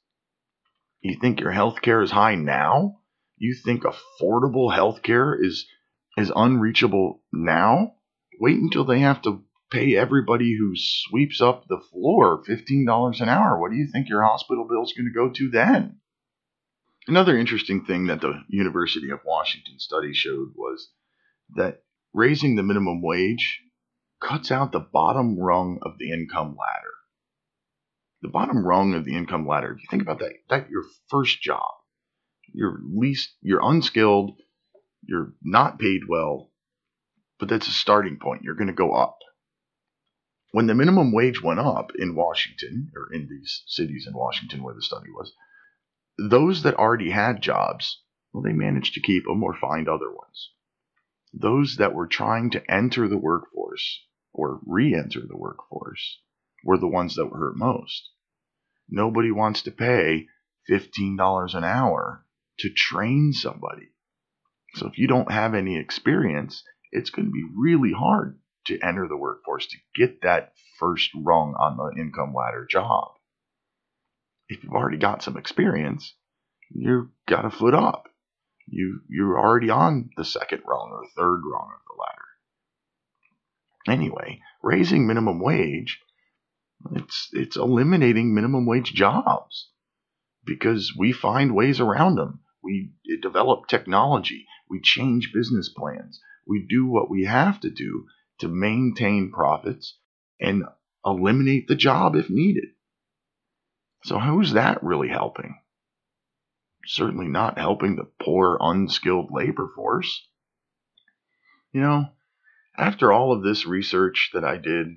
You 1.02 1.18
think 1.20 1.40
your 1.40 1.52
health 1.52 1.82
care 1.82 2.02
is 2.02 2.12
high 2.12 2.36
now? 2.36 3.00
You 3.38 3.56
think 3.56 3.84
affordable 3.84 4.74
health 4.74 5.02
care 5.04 5.34
is 5.34 5.66
is 6.18 6.32
unreachable 6.36 7.22
now? 7.32 7.94
Wait 8.40 8.58
until 8.58 8.86
they 8.86 9.00
have 9.00 9.22
to 9.24 9.44
pay 9.72 9.96
everybody 9.96 10.56
who 10.56 10.74
sweeps 10.76 11.42
up 11.42 11.66
the 11.68 11.82
floor 11.92 12.44
$15 12.44 13.22
an 13.22 13.30
hour. 13.30 13.60
What 13.60 13.72
do 13.72 13.78
you 13.78 13.88
think 13.92 14.08
your 14.08 14.24
hospital 14.24 14.68
bill 14.70 14.84
is 14.84 14.94
going 14.94 15.12
to 15.12 15.14
go 15.14 15.32
to 15.34 15.50
then? 15.50 16.00
Another 17.08 17.38
interesting 17.38 17.84
thing 17.84 18.08
that 18.08 18.22
the 18.22 18.44
University 18.48 19.10
of 19.10 19.20
Washington 19.26 19.78
study 19.78 20.14
showed 20.14 20.54
was 20.56 20.90
that 21.56 21.84
raising 22.14 22.56
the 22.56 22.64
minimum 22.64 23.02
wage 23.02 23.62
cuts 24.22 24.52
out 24.52 24.72
the 24.72 24.80
bottom 24.80 25.38
rung 25.38 25.80
of 25.82 25.98
the 25.98 26.12
income 26.12 26.56
ladder. 26.58 26.94
The 28.22 28.30
bottom 28.30 28.66
rung 28.66 28.94
of 28.94 29.04
the 29.04 29.16
income 29.16 29.46
ladder, 29.46 29.74
if 29.74 29.82
you 29.82 29.88
think 29.90 30.02
about 30.02 30.20
that, 30.20 30.32
that 30.50 30.70
your 30.70 30.84
first 31.10 31.42
job, 31.42 31.72
you're 32.54 32.80
least, 32.86 33.34
you're 33.42 33.60
unskilled, 33.62 34.40
you're 35.06 35.34
not 35.42 35.80
paid 35.80 36.02
well, 36.08 36.52
but 37.38 37.50
that's 37.50 37.68
a 37.68 37.72
starting 37.72 38.18
point. 38.18 38.44
You're 38.44 38.56
going 38.56 38.68
to 38.68 38.74
go 38.74 38.94
up. 38.94 39.18
When 40.52 40.68
the 40.68 40.76
minimum 40.76 41.12
wage 41.12 41.42
went 41.42 41.60
up 41.60 41.92
in 41.98 42.16
Washington, 42.16 42.92
or 42.96 43.12
in 43.12 43.28
these 43.28 43.64
cities 43.68 44.06
in 44.08 44.14
Washington 44.14 44.64
where 44.64 44.76
the 44.76 44.82
study 44.82 45.10
was, 45.10 45.34
those 46.18 46.64
that 46.64 46.76
already 46.76 47.10
had 47.10 47.42
jobs, 47.42 48.02
well, 48.32 48.44
they 48.44 48.54
managed 48.54 48.94
to 48.94 49.02
keep 49.02 49.26
them 49.26 49.44
or 49.44 49.56
find 49.56 49.88
other 49.88 50.12
ones. 50.12 50.52
Those 51.34 51.78
that 51.78 51.94
were 51.94 52.08
trying 52.08 52.52
to 52.52 52.72
enter 52.72 53.08
the 53.08 53.18
workforce 53.18 54.06
or 54.34 54.60
re 54.66 54.94
enter 54.94 55.22
the 55.22 55.38
workforce 55.38 56.20
were 56.64 56.78
the 56.78 56.88
ones 56.88 57.16
that 57.16 57.28
were 57.28 57.38
hurt 57.38 57.58
most. 57.58 58.12
Nobody 58.90 59.32
wants 59.32 59.62
to 59.64 59.72
pay 59.72 60.28
$15 60.70 61.56
an 61.56 61.64
hour 61.64 62.26
to 62.60 62.70
train 62.70 63.34
somebody. 63.34 63.90
So 64.76 64.88
if 64.88 64.98
you 64.98 65.08
don't 65.08 65.32
have 65.32 65.54
any 65.54 65.78
experience, 65.78 66.64
it's 66.92 67.10
going 67.10 67.26
to 67.26 67.32
be 67.32 67.46
really 67.56 67.92
hard 67.92 68.40
to 68.66 68.80
enter 68.80 69.08
the 69.08 69.18
workforce 69.18 69.68
to 69.68 69.78
get 69.96 70.22
that 70.22 70.54
first 70.80 71.10
rung 71.16 71.56
on 71.60 71.78
the 71.78 72.02
income 72.02 72.34
ladder 72.34 72.66
job. 72.70 73.14
If 74.54 74.64
you've 74.64 74.74
already 74.74 74.98
got 74.98 75.24
some 75.24 75.36
experience, 75.36 76.14
you've 76.70 77.10
got 77.28 77.44
a 77.46 77.50
foot 77.50 77.74
up. 77.74 78.08
You 78.68 79.02
you're 79.10 79.40
already 79.40 79.72
on 79.72 80.12
the 80.16 80.24
second 80.24 80.62
rung 80.66 80.92
or 80.92 81.06
third 81.18 81.42
rung 81.44 81.72
of 81.74 81.82
the 81.88 82.00
ladder. 82.00 83.98
Anyway, 84.00 84.42
raising 84.62 85.08
minimum 85.08 85.40
wage, 85.40 86.00
it's 86.92 87.30
it's 87.34 87.58
eliminating 87.58 88.36
minimum 88.36 88.68
wage 88.68 88.94
jobs 88.94 89.70
because 90.46 90.94
we 90.96 91.12
find 91.12 91.56
ways 91.56 91.80
around 91.80 92.16
them. 92.16 92.42
We 92.62 92.92
develop 93.24 93.68
technology. 93.68 94.46
We 94.70 94.82
change 94.82 95.34
business 95.34 95.70
plans. 95.70 96.22
We 96.46 96.66
do 96.70 96.86
what 96.86 97.10
we 97.10 97.26
have 97.26 97.60
to 97.62 97.72
do 97.72 98.06
to 98.40 98.48
maintain 98.48 99.32
profits 99.32 99.98
and 100.40 100.64
eliminate 101.04 101.68
the 101.68 101.76
job 101.76 102.16
if 102.16 102.30
needed. 102.30 102.70
So, 104.04 104.20
who's 104.20 104.54
that 104.54 104.84
really 104.84 105.10
helping? 105.10 105.60
Certainly 106.86 107.28
not 107.28 107.58
helping 107.58 107.96
the 107.96 108.10
poor, 108.22 108.58
unskilled 108.60 109.30
labor 109.32 109.70
force. 109.76 110.28
You 111.72 111.82
know, 111.82 112.10
after 112.78 113.12
all 113.12 113.32
of 113.32 113.44
this 113.44 113.66
research 113.66 114.32
that 114.34 114.44
I 114.44 114.58
did, 114.58 114.88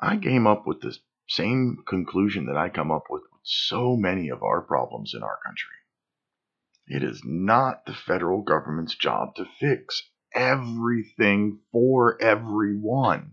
I 0.00 0.18
came 0.18 0.46
up 0.46 0.66
with 0.66 0.80
the 0.80 0.96
same 1.28 1.78
conclusion 1.86 2.46
that 2.46 2.56
I 2.56 2.68
come 2.68 2.90
up 2.90 3.04
with 3.08 3.22
with 3.34 3.40
so 3.42 3.96
many 3.96 4.28
of 4.28 4.42
our 4.42 4.62
problems 4.62 5.12
in 5.14 5.22
our 5.22 5.38
country. 5.44 5.76
It 6.86 7.02
is 7.02 7.22
not 7.24 7.86
the 7.86 7.94
federal 7.94 8.42
government's 8.42 8.94
job 8.94 9.34
to 9.36 9.46
fix 9.58 10.02
everything 10.34 11.60
for 11.72 12.20
everyone. 12.22 13.32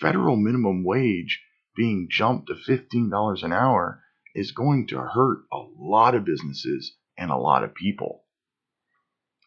Federal 0.00 0.36
minimum 0.36 0.84
wage 0.84 1.42
being 1.76 2.08
jumped 2.10 2.48
to 2.48 2.54
$15 2.54 3.42
an 3.42 3.52
hour 3.52 4.02
is 4.34 4.52
going 4.52 4.86
to 4.88 4.98
hurt 4.98 5.44
a 5.52 5.60
lot 5.78 6.14
of 6.14 6.24
businesses 6.24 6.96
and 7.16 7.30
a 7.30 7.36
lot 7.36 7.64
of 7.64 7.74
people. 7.74 8.24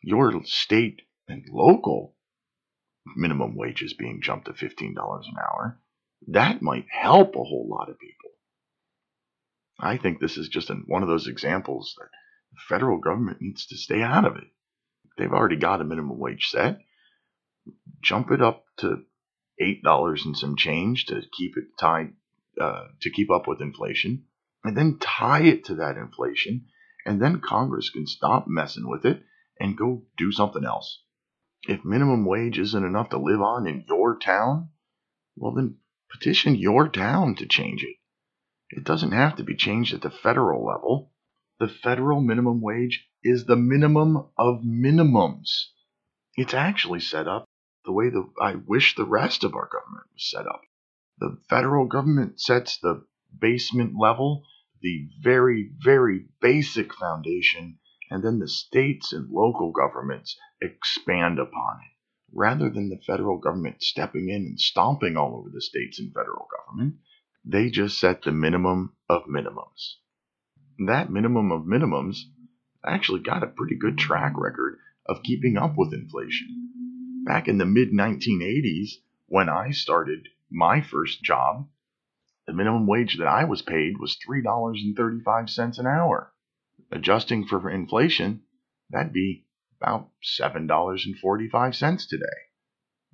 Your 0.02 0.44
state 0.44 1.02
and 1.28 1.44
local 1.50 2.16
minimum 3.16 3.56
wages 3.56 3.94
being 3.94 4.22
jumped 4.22 4.46
to 4.46 4.54
$15 4.54 4.90
an 4.90 5.36
hour, 5.38 5.80
that 6.28 6.62
might 6.62 6.86
help 6.90 7.36
a 7.36 7.44
whole 7.44 7.68
lot 7.70 7.90
of 7.90 8.00
people. 8.00 8.32
I 9.80 9.98
think 9.98 10.20
this 10.20 10.38
is 10.38 10.50
just 10.50 10.70
an, 10.70 10.84
one 10.88 11.04
of 11.04 11.10
those 11.10 11.28
examples 11.28 11.96
that 11.98 12.10
the 12.52 12.60
federal 12.70 13.00
government 13.00 13.42
needs 13.42 13.66
to 13.68 13.78
stay 13.78 14.02
out 14.02 14.26
of 14.26 14.36
it. 14.38 14.48
They've 15.18 15.32
already 15.32 15.58
got 15.58 15.82
a 15.82 15.84
minimum 15.84 16.18
wage 16.18 16.48
set. 16.50 16.80
Jump 18.02 18.32
it 18.32 18.42
up 18.42 18.66
to 18.78 19.04
eight 19.60 19.84
dollars 19.84 20.26
and 20.26 20.38
some 20.38 20.56
change 20.56 21.06
to 21.06 21.22
keep 21.38 21.58
it 21.58 21.66
tied 21.80 22.14
uh, 22.60 22.86
to 23.02 23.10
keep 23.10 23.32
up 23.32 23.48
with 23.48 23.62
inflation, 23.62 24.26
and 24.64 24.78
then 24.78 24.98
tie 25.00 25.44
it 25.44 25.66
to 25.66 25.76
that 25.76 25.98
inflation, 25.98 26.66
and 27.06 27.22
then 27.22 27.42
Congress 27.42 27.90
can 27.90 28.08
stop 28.08 28.46
messing 28.48 28.88
with 28.88 29.06
it 29.06 29.24
and 29.60 29.78
go 29.78 30.04
do 30.18 30.32
something 30.32 30.66
else. 30.66 31.02
If 31.68 31.86
minimum 31.86 32.26
wage 32.26 32.60
isn't 32.60 32.86
enough 32.86 33.10
to 33.10 33.18
live 33.18 33.42
on 33.42 33.68
in 33.68 33.86
your 33.88 34.18
town, 34.18 34.70
well 35.36 35.54
then 35.54 35.78
petition 36.12 36.56
your 36.56 36.90
town 36.90 37.36
to 37.36 37.46
change 37.48 37.84
it. 37.84 37.96
It 38.70 38.84
doesn't 38.84 39.12
have 39.12 39.38
to 39.38 39.44
be 39.44 39.56
changed 39.56 39.94
at 39.94 40.02
the 40.02 40.10
federal 40.10 40.66
level. 40.66 41.12
The 41.60 41.68
federal 41.68 42.22
minimum 42.22 42.62
wage 42.62 43.08
is 43.24 43.46
the 43.46 43.56
minimum 43.56 44.18
of 44.38 44.62
minimums. 44.62 45.68
It's 46.36 46.54
actually 46.54 47.00
set 47.00 47.28
up 47.28 47.46
the 47.86 47.92
way 47.92 48.10
that 48.10 48.30
I 48.42 48.56
wish 48.56 48.96
the 48.96 49.06
rest 49.06 49.44
of 49.44 49.56
our 49.56 49.70
government 49.72 50.06
was 50.14 50.30
set 50.30 50.48
up. 50.48 50.62
The 51.20 51.38
federal 51.50 51.86
government 51.86 52.40
sets 52.40 52.78
the 52.78 53.06
basement 53.38 53.94
level, 54.00 54.46
the 54.82 55.10
very, 55.22 55.72
very 55.80 56.26
basic 56.42 56.94
foundation, 56.94 57.80
and 58.10 58.24
then 58.24 58.40
the 58.40 58.48
states 58.48 59.14
and 59.14 59.30
local 59.30 59.72
governments 59.72 60.38
expand 60.62 61.40
upon 61.40 61.78
it. 61.78 61.92
Rather 62.36 62.70
than 62.70 62.90
the 62.90 63.02
federal 63.06 63.38
government 63.38 63.84
stepping 63.84 64.30
in 64.30 64.46
and 64.46 64.60
stomping 64.60 65.18
all 65.18 65.36
over 65.38 65.50
the 65.50 65.62
states 65.62 66.00
and 66.00 66.14
federal 66.14 66.48
government, 66.58 66.96
they 67.46 67.70
just 67.70 68.00
set 68.00 68.24
the 68.24 68.32
minimum 68.32 68.96
of 69.10 69.24
minimums. 69.26 69.96
That 70.88 71.12
minimum 71.12 71.52
of 71.52 71.64
minimums 71.64 72.18
actually 72.86 73.22
got 73.22 73.44
a 73.44 73.48
pretty 73.48 73.76
good 73.76 73.98
track 73.98 74.34
record 74.36 74.80
of 75.06 75.24
keeping 75.24 75.58
up 75.58 75.74
with 75.78 75.94
inflation. 75.94 76.63
Back 77.26 77.48
in 77.48 77.58
the 77.58 77.66
mid 77.66 77.94
1980s, 77.94 78.96
when 79.28 79.48
I 79.48 79.72
started 79.72 80.28
my 80.52 80.82
first 80.82 81.24
job, 81.24 81.70
the 82.46 82.52
minimum 82.52 82.86
wage 82.86 83.18
that 83.18 83.28
I 83.28 83.46
was 83.46 83.62
paid 83.62 83.98
was 83.98 84.18
$3.35 84.28 85.80
an 85.80 85.88
hour. 85.88 86.34
Adjusting 86.92 87.48
for 87.48 87.70
inflation, 87.70 88.44
that'd 88.90 89.14
be 89.14 89.46
about 89.80 90.10
$7.45 90.22 92.10
today. 92.10 92.26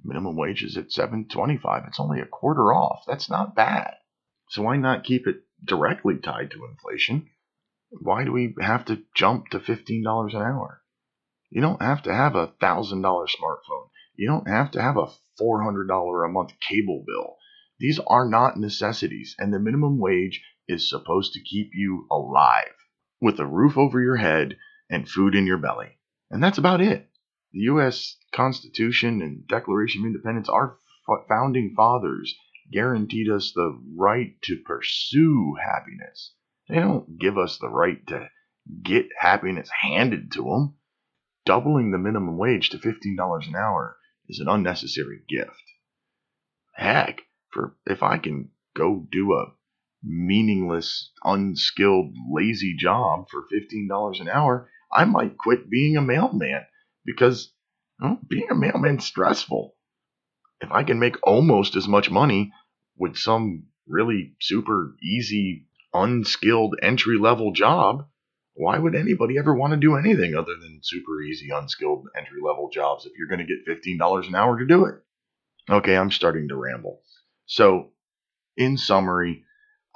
Minimum 0.04 0.36
wage 0.36 0.64
is 0.64 0.76
at 0.76 0.90
7.25. 0.90 1.88
It's 1.88 2.00
only 2.00 2.20
a 2.20 2.26
quarter 2.26 2.74
off. 2.74 3.04
That's 3.06 3.30
not 3.30 3.56
bad. 3.56 3.94
So 4.50 4.64
why 4.64 4.78
not 4.78 5.04
keep 5.04 5.28
it 5.28 5.44
directly 5.64 6.18
tied 6.18 6.50
to 6.52 6.66
inflation? 6.66 7.30
Why 7.92 8.24
do 8.24 8.32
we 8.32 8.56
have 8.60 8.86
to 8.86 9.04
jump 9.14 9.50
to 9.50 9.60
$15 9.60 10.34
an 10.34 10.42
hour? 10.42 10.82
You 11.52 11.62
don't 11.62 11.82
have 11.82 12.02
to 12.04 12.14
have 12.14 12.36
a 12.36 12.48
$1,000 12.48 13.02
smartphone. 13.02 13.90
You 14.20 14.28
don't 14.28 14.50
have 14.50 14.72
to 14.72 14.82
have 14.82 14.98
a 14.98 15.08
$400 15.42 16.26
a 16.26 16.30
month 16.30 16.52
cable 16.60 17.06
bill. 17.08 17.38
These 17.80 18.00
are 18.06 18.28
not 18.28 18.58
necessities, 18.58 19.34
and 19.40 19.54
the 19.54 19.60
minimum 19.60 19.98
wage 19.98 20.44
is 20.68 20.90
supposed 20.90 21.32
to 21.32 21.42
keep 21.42 21.70
you 21.74 22.06
alive 22.12 22.74
with 23.22 23.40
a 23.40 23.46
roof 23.46 23.78
over 23.78 24.02
your 24.02 24.18
head 24.18 24.58
and 24.90 25.08
food 25.08 25.36
in 25.36 25.48
your 25.48 25.58
belly. 25.58 25.98
And 26.30 26.44
that's 26.44 26.58
about 26.58 26.82
it. 26.82 27.10
The 27.54 27.62
U.S. 27.62 28.18
Constitution 28.34 29.22
and 29.22 29.48
Declaration 29.48 30.02
of 30.02 30.08
Independence, 30.08 30.50
our 30.50 30.78
founding 31.30 31.74
fathers 31.74 32.36
guaranteed 32.74 33.30
us 33.30 33.54
the 33.54 33.80
right 33.96 34.36
to 34.42 34.58
pursue 34.66 35.56
happiness. 35.64 36.34
They 36.68 36.76
don't 36.76 37.18
give 37.18 37.38
us 37.38 37.58
the 37.58 37.70
right 37.70 38.06
to 38.08 38.30
get 38.84 39.08
happiness 39.18 39.70
handed 39.70 40.34
to 40.34 40.44
them. 40.44 40.76
Doubling 41.46 41.92
the 41.92 41.98
minimum 41.98 42.38
wage 42.38 42.70
to 42.72 42.78
$15 42.78 43.48
an 43.48 43.56
hour 43.56 43.96
is 44.30 44.40
an 44.40 44.48
unnecessary 44.48 45.22
gift. 45.28 45.64
Heck, 46.76 47.24
for 47.52 47.76
if 47.86 48.04
I 48.04 48.20
can 48.20 48.52
go 48.76 49.08
do 49.12 49.34
a 49.34 49.54
meaningless, 50.04 51.12
unskilled, 51.24 52.16
lazy 52.32 52.76
job 52.78 53.26
for 53.30 53.48
$15 53.52 54.22
an 54.22 54.30
hour, 54.30 54.70
I 54.94 55.06
might 55.06 55.38
quit 55.38 55.70
being 55.70 55.98
a 55.98 56.02
mailman 56.02 56.66
because 57.06 57.52
being 58.30 58.50
a 58.50 58.56
mailman's 58.56 59.06
stressful. 59.06 59.76
If 60.62 60.72
I 60.72 60.84
can 60.84 61.00
make 61.00 61.16
almost 61.24 61.76
as 61.76 61.88
much 61.88 62.10
money 62.12 62.54
with 62.98 63.18
some 63.18 63.68
really 63.88 64.36
super 64.40 64.96
easy, 65.02 65.68
unskilled 65.94 66.76
entry 66.82 67.18
level 67.18 67.52
job, 67.52 68.08
why 68.60 68.78
would 68.78 68.94
anybody 68.94 69.38
ever 69.38 69.56
want 69.56 69.72
to 69.72 69.78
do 69.78 69.96
anything 69.96 70.36
other 70.36 70.54
than 70.62 70.82
super 70.84 71.22
easy, 71.22 71.48
unskilled 71.50 72.08
entry 72.18 72.42
level 72.46 72.70
jobs 72.70 73.06
if 73.06 73.14
you're 73.18 73.30
going 73.30 73.40
to 73.40 73.46
get 73.46 73.66
$15 73.66 74.28
an 74.28 74.36
hour 74.36 74.60
to 74.60 74.68
do 74.68 74.84
it? 74.84 74.96
Okay, 75.70 75.96
I'm 75.96 76.12
starting 76.12 76.50
to 76.50 76.58
ramble. 76.58 77.02
So, 77.46 77.92
in 78.58 78.78
summary, 78.78 79.46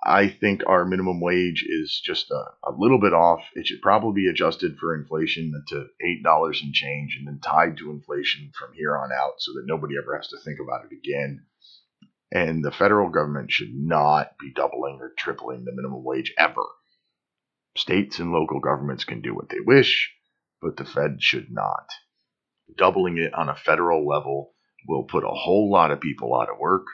I 0.01 0.29
think 0.29 0.61
our 0.65 0.85
minimum 0.85 1.19
wage 1.19 1.65
is 1.67 2.01
just 2.05 2.31
a, 2.31 2.43
a, 2.63 2.71
little 2.77 3.01
bit 3.01 3.13
off. 3.13 3.41
It 3.53 3.67
should 3.67 3.81
probably 3.81 4.21
be 4.21 4.29
adjusted 4.29 4.77
for 4.77 4.95
inflation 4.95 5.51
to 5.67 5.87
$8 6.25 6.63
and 6.63 6.73
change 6.73 7.17
and 7.17 7.27
then 7.27 7.41
tied 7.43 7.75
to 7.77 7.91
inflation 7.91 8.49
from 8.57 8.73
here 8.73 8.95
on 8.95 9.09
out 9.11 9.33
so 9.39 9.51
that 9.55 9.65
nobody 9.65 9.95
ever 10.01 10.15
has 10.15 10.29
to 10.29 10.37
think 10.39 10.59
about 10.61 10.85
it 10.85 10.95
again. 10.95 11.45
And 12.31 12.63
the 12.63 12.71
federal 12.71 13.09
government 13.09 13.51
should 13.51 13.75
not 13.75 14.37
be 14.39 14.53
doubling 14.53 14.99
or 15.01 15.11
tripling 15.17 15.65
the 15.65 15.73
minimum 15.75 16.05
wage 16.05 16.33
ever. 16.37 16.63
States 17.75 18.19
and 18.19 18.31
local 18.31 18.59
governments 18.59 19.03
can 19.03 19.21
do 19.21 19.33
what 19.33 19.49
they 19.49 19.59
wish, 19.59 20.13
but 20.61 20.77
the 20.77 20.85
Fed 20.85 21.21
should 21.21 21.51
not. 21.51 21.89
Doubling 22.77 23.17
it 23.17 23.33
on 23.33 23.49
a 23.49 23.55
federal 23.55 24.07
level 24.07 24.53
will 24.87 25.03
put 25.03 25.23
a 25.23 25.29
whole 25.29 25.71
lot 25.71 25.91
of 25.91 25.99
people 25.99 26.39
out 26.39 26.49
of 26.49 26.59
work 26.59 26.85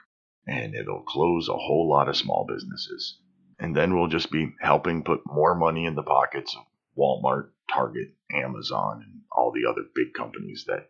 and 0.47 0.73
it'll 0.73 1.03
close 1.03 1.49
a 1.49 1.53
whole 1.53 1.89
lot 1.89 2.07
of 2.07 2.15
small 2.15 2.45
businesses. 2.47 3.19
And 3.59 3.75
then 3.75 3.93
we'll 3.93 4.07
just 4.07 4.31
be 4.31 4.53
helping 4.61 5.03
put 5.03 5.21
more 5.25 5.53
money 5.53 5.85
in 5.85 5.95
the 5.95 6.03
pockets 6.03 6.55
of 6.55 6.63
Walmart, 6.97 7.49
Target, 7.71 8.15
Amazon, 8.31 9.03
and 9.05 9.21
all 9.31 9.51
the 9.51 9.69
other 9.69 9.83
big 9.93 10.13
companies 10.13 10.63
that 10.67 10.89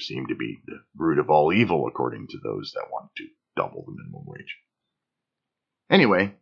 seem 0.00 0.26
to 0.26 0.34
be 0.34 0.58
the 0.66 0.80
root 0.96 1.18
of 1.18 1.30
all 1.30 1.52
evil, 1.52 1.86
according 1.86 2.26
to 2.28 2.38
those 2.38 2.72
that 2.74 2.90
want 2.90 3.10
to 3.16 3.26
double 3.56 3.84
the 3.86 3.92
minimum 3.92 4.24
wage. 4.26 4.56
Anyway, 5.90 6.34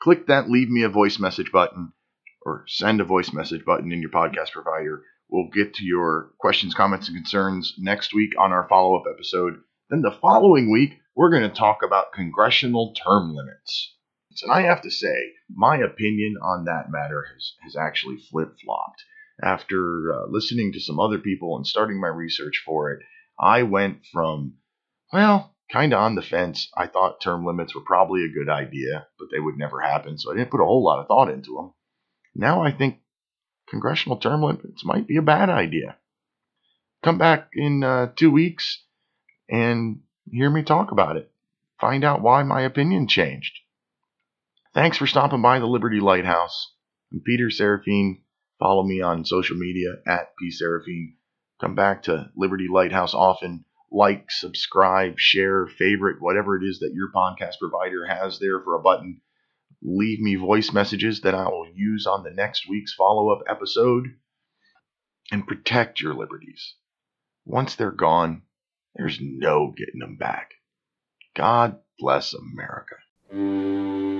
click 0.00 0.26
that 0.26 0.50
leave 0.50 0.68
me 0.68 0.82
a 0.82 0.88
voice 0.88 1.18
message 1.18 1.50
button 1.52 1.92
or 2.44 2.64
send 2.66 3.00
a 3.00 3.04
voice 3.04 3.32
message 3.32 3.64
button 3.64 3.92
in 3.92 4.00
your 4.00 4.10
podcast 4.10 4.52
provider. 4.52 5.02
We'll 5.30 5.48
get 5.48 5.74
to 5.74 5.84
your 5.84 6.32
questions, 6.38 6.74
comments, 6.74 7.08
and 7.08 7.16
concerns 7.16 7.74
next 7.78 8.12
week 8.12 8.32
on 8.38 8.52
our 8.52 8.68
follow 8.68 8.96
up 8.96 9.04
episode. 9.12 9.60
Then 9.88 10.02
the 10.02 10.16
following 10.20 10.70
week, 10.70 10.98
we're 11.14 11.30
going 11.30 11.48
to 11.48 11.48
talk 11.48 11.78
about 11.84 12.12
congressional 12.12 12.94
term 12.94 13.34
limits. 13.34 13.94
And 14.42 14.52
I 14.52 14.62
have 14.62 14.82
to 14.82 14.90
say, 14.90 15.32
my 15.54 15.76
opinion 15.76 16.36
on 16.42 16.64
that 16.64 16.90
matter 16.90 17.24
has, 17.34 17.52
has 17.62 17.76
actually 17.76 18.16
flip 18.30 18.56
flopped. 18.64 19.04
After 19.42 20.12
uh, 20.14 20.26
listening 20.28 20.72
to 20.72 20.80
some 20.80 21.00
other 21.00 21.18
people 21.18 21.56
and 21.56 21.66
starting 21.66 22.00
my 22.00 22.08
research 22.08 22.62
for 22.64 22.92
it, 22.92 23.02
I 23.38 23.62
went 23.64 24.06
from, 24.12 24.54
well, 25.12 25.54
kind 25.70 25.92
of 25.92 26.00
on 26.00 26.14
the 26.14 26.22
fence. 26.22 26.70
I 26.76 26.86
thought 26.86 27.20
term 27.20 27.44
limits 27.44 27.74
were 27.74 27.80
probably 27.80 28.24
a 28.24 28.32
good 28.32 28.50
idea, 28.50 29.06
but 29.18 29.28
they 29.32 29.40
would 29.40 29.56
never 29.56 29.80
happen, 29.80 30.18
so 30.18 30.30
I 30.30 30.36
didn't 30.36 30.50
put 30.50 30.60
a 30.60 30.64
whole 30.64 30.84
lot 30.84 31.00
of 31.00 31.08
thought 31.08 31.30
into 31.30 31.56
them. 31.56 31.72
Now 32.34 32.62
I 32.62 32.72
think 32.72 32.98
congressional 33.68 34.18
term 34.18 34.42
limits 34.42 34.84
might 34.84 35.06
be 35.06 35.16
a 35.16 35.22
bad 35.22 35.50
idea. 35.50 35.96
Come 37.02 37.18
back 37.18 37.50
in 37.54 37.82
uh, 37.82 38.12
two 38.14 38.30
weeks 38.30 38.82
and 39.48 40.00
hear 40.30 40.50
me 40.50 40.62
talk 40.62 40.92
about 40.92 41.16
it. 41.16 41.30
Find 41.80 42.04
out 42.04 42.22
why 42.22 42.42
my 42.44 42.60
opinion 42.60 43.08
changed. 43.08 43.58
Thanks 44.72 44.96
for 44.96 45.06
stopping 45.06 45.42
by 45.42 45.58
the 45.58 45.66
Liberty 45.66 46.00
Lighthouse. 46.00 46.72
I'm 47.12 47.20
Peter 47.20 47.48
Serefine. 47.48 48.20
Follow 48.58 48.84
me 48.84 49.02
on 49.02 49.24
social 49.24 49.56
media 49.56 49.94
at 50.06 50.28
pserefine. 50.40 51.14
Come 51.60 51.74
back 51.74 52.04
to 52.04 52.30
Liberty 52.36 52.68
Lighthouse 52.72 53.14
often. 53.14 53.64
Like, 53.90 54.30
subscribe, 54.30 55.18
share, 55.18 55.66
favorite, 55.66 56.22
whatever 56.22 56.56
it 56.56 56.64
is 56.64 56.78
that 56.78 56.94
your 56.94 57.10
podcast 57.14 57.58
provider 57.60 58.06
has 58.06 58.38
there 58.38 58.60
for 58.60 58.74
a 58.76 58.80
button. 58.80 59.20
Leave 59.84 60.20
me 60.20 60.36
voice 60.36 60.72
messages 60.72 61.22
that 61.22 61.34
I 61.34 61.48
will 61.48 61.66
use 61.74 62.06
on 62.06 62.22
the 62.22 62.30
next 62.30 62.68
week's 62.68 62.94
follow 62.94 63.30
up 63.30 63.42
episode. 63.48 64.06
And 65.30 65.46
protect 65.46 66.00
your 66.00 66.14
liberties. 66.14 66.74
Once 67.44 67.74
they're 67.74 67.90
gone, 67.90 68.42
there's 68.94 69.18
no 69.20 69.72
getting 69.76 70.00
them 70.00 70.16
back. 70.16 70.50
God 71.34 71.78
bless 71.98 72.34
America. 72.34 74.11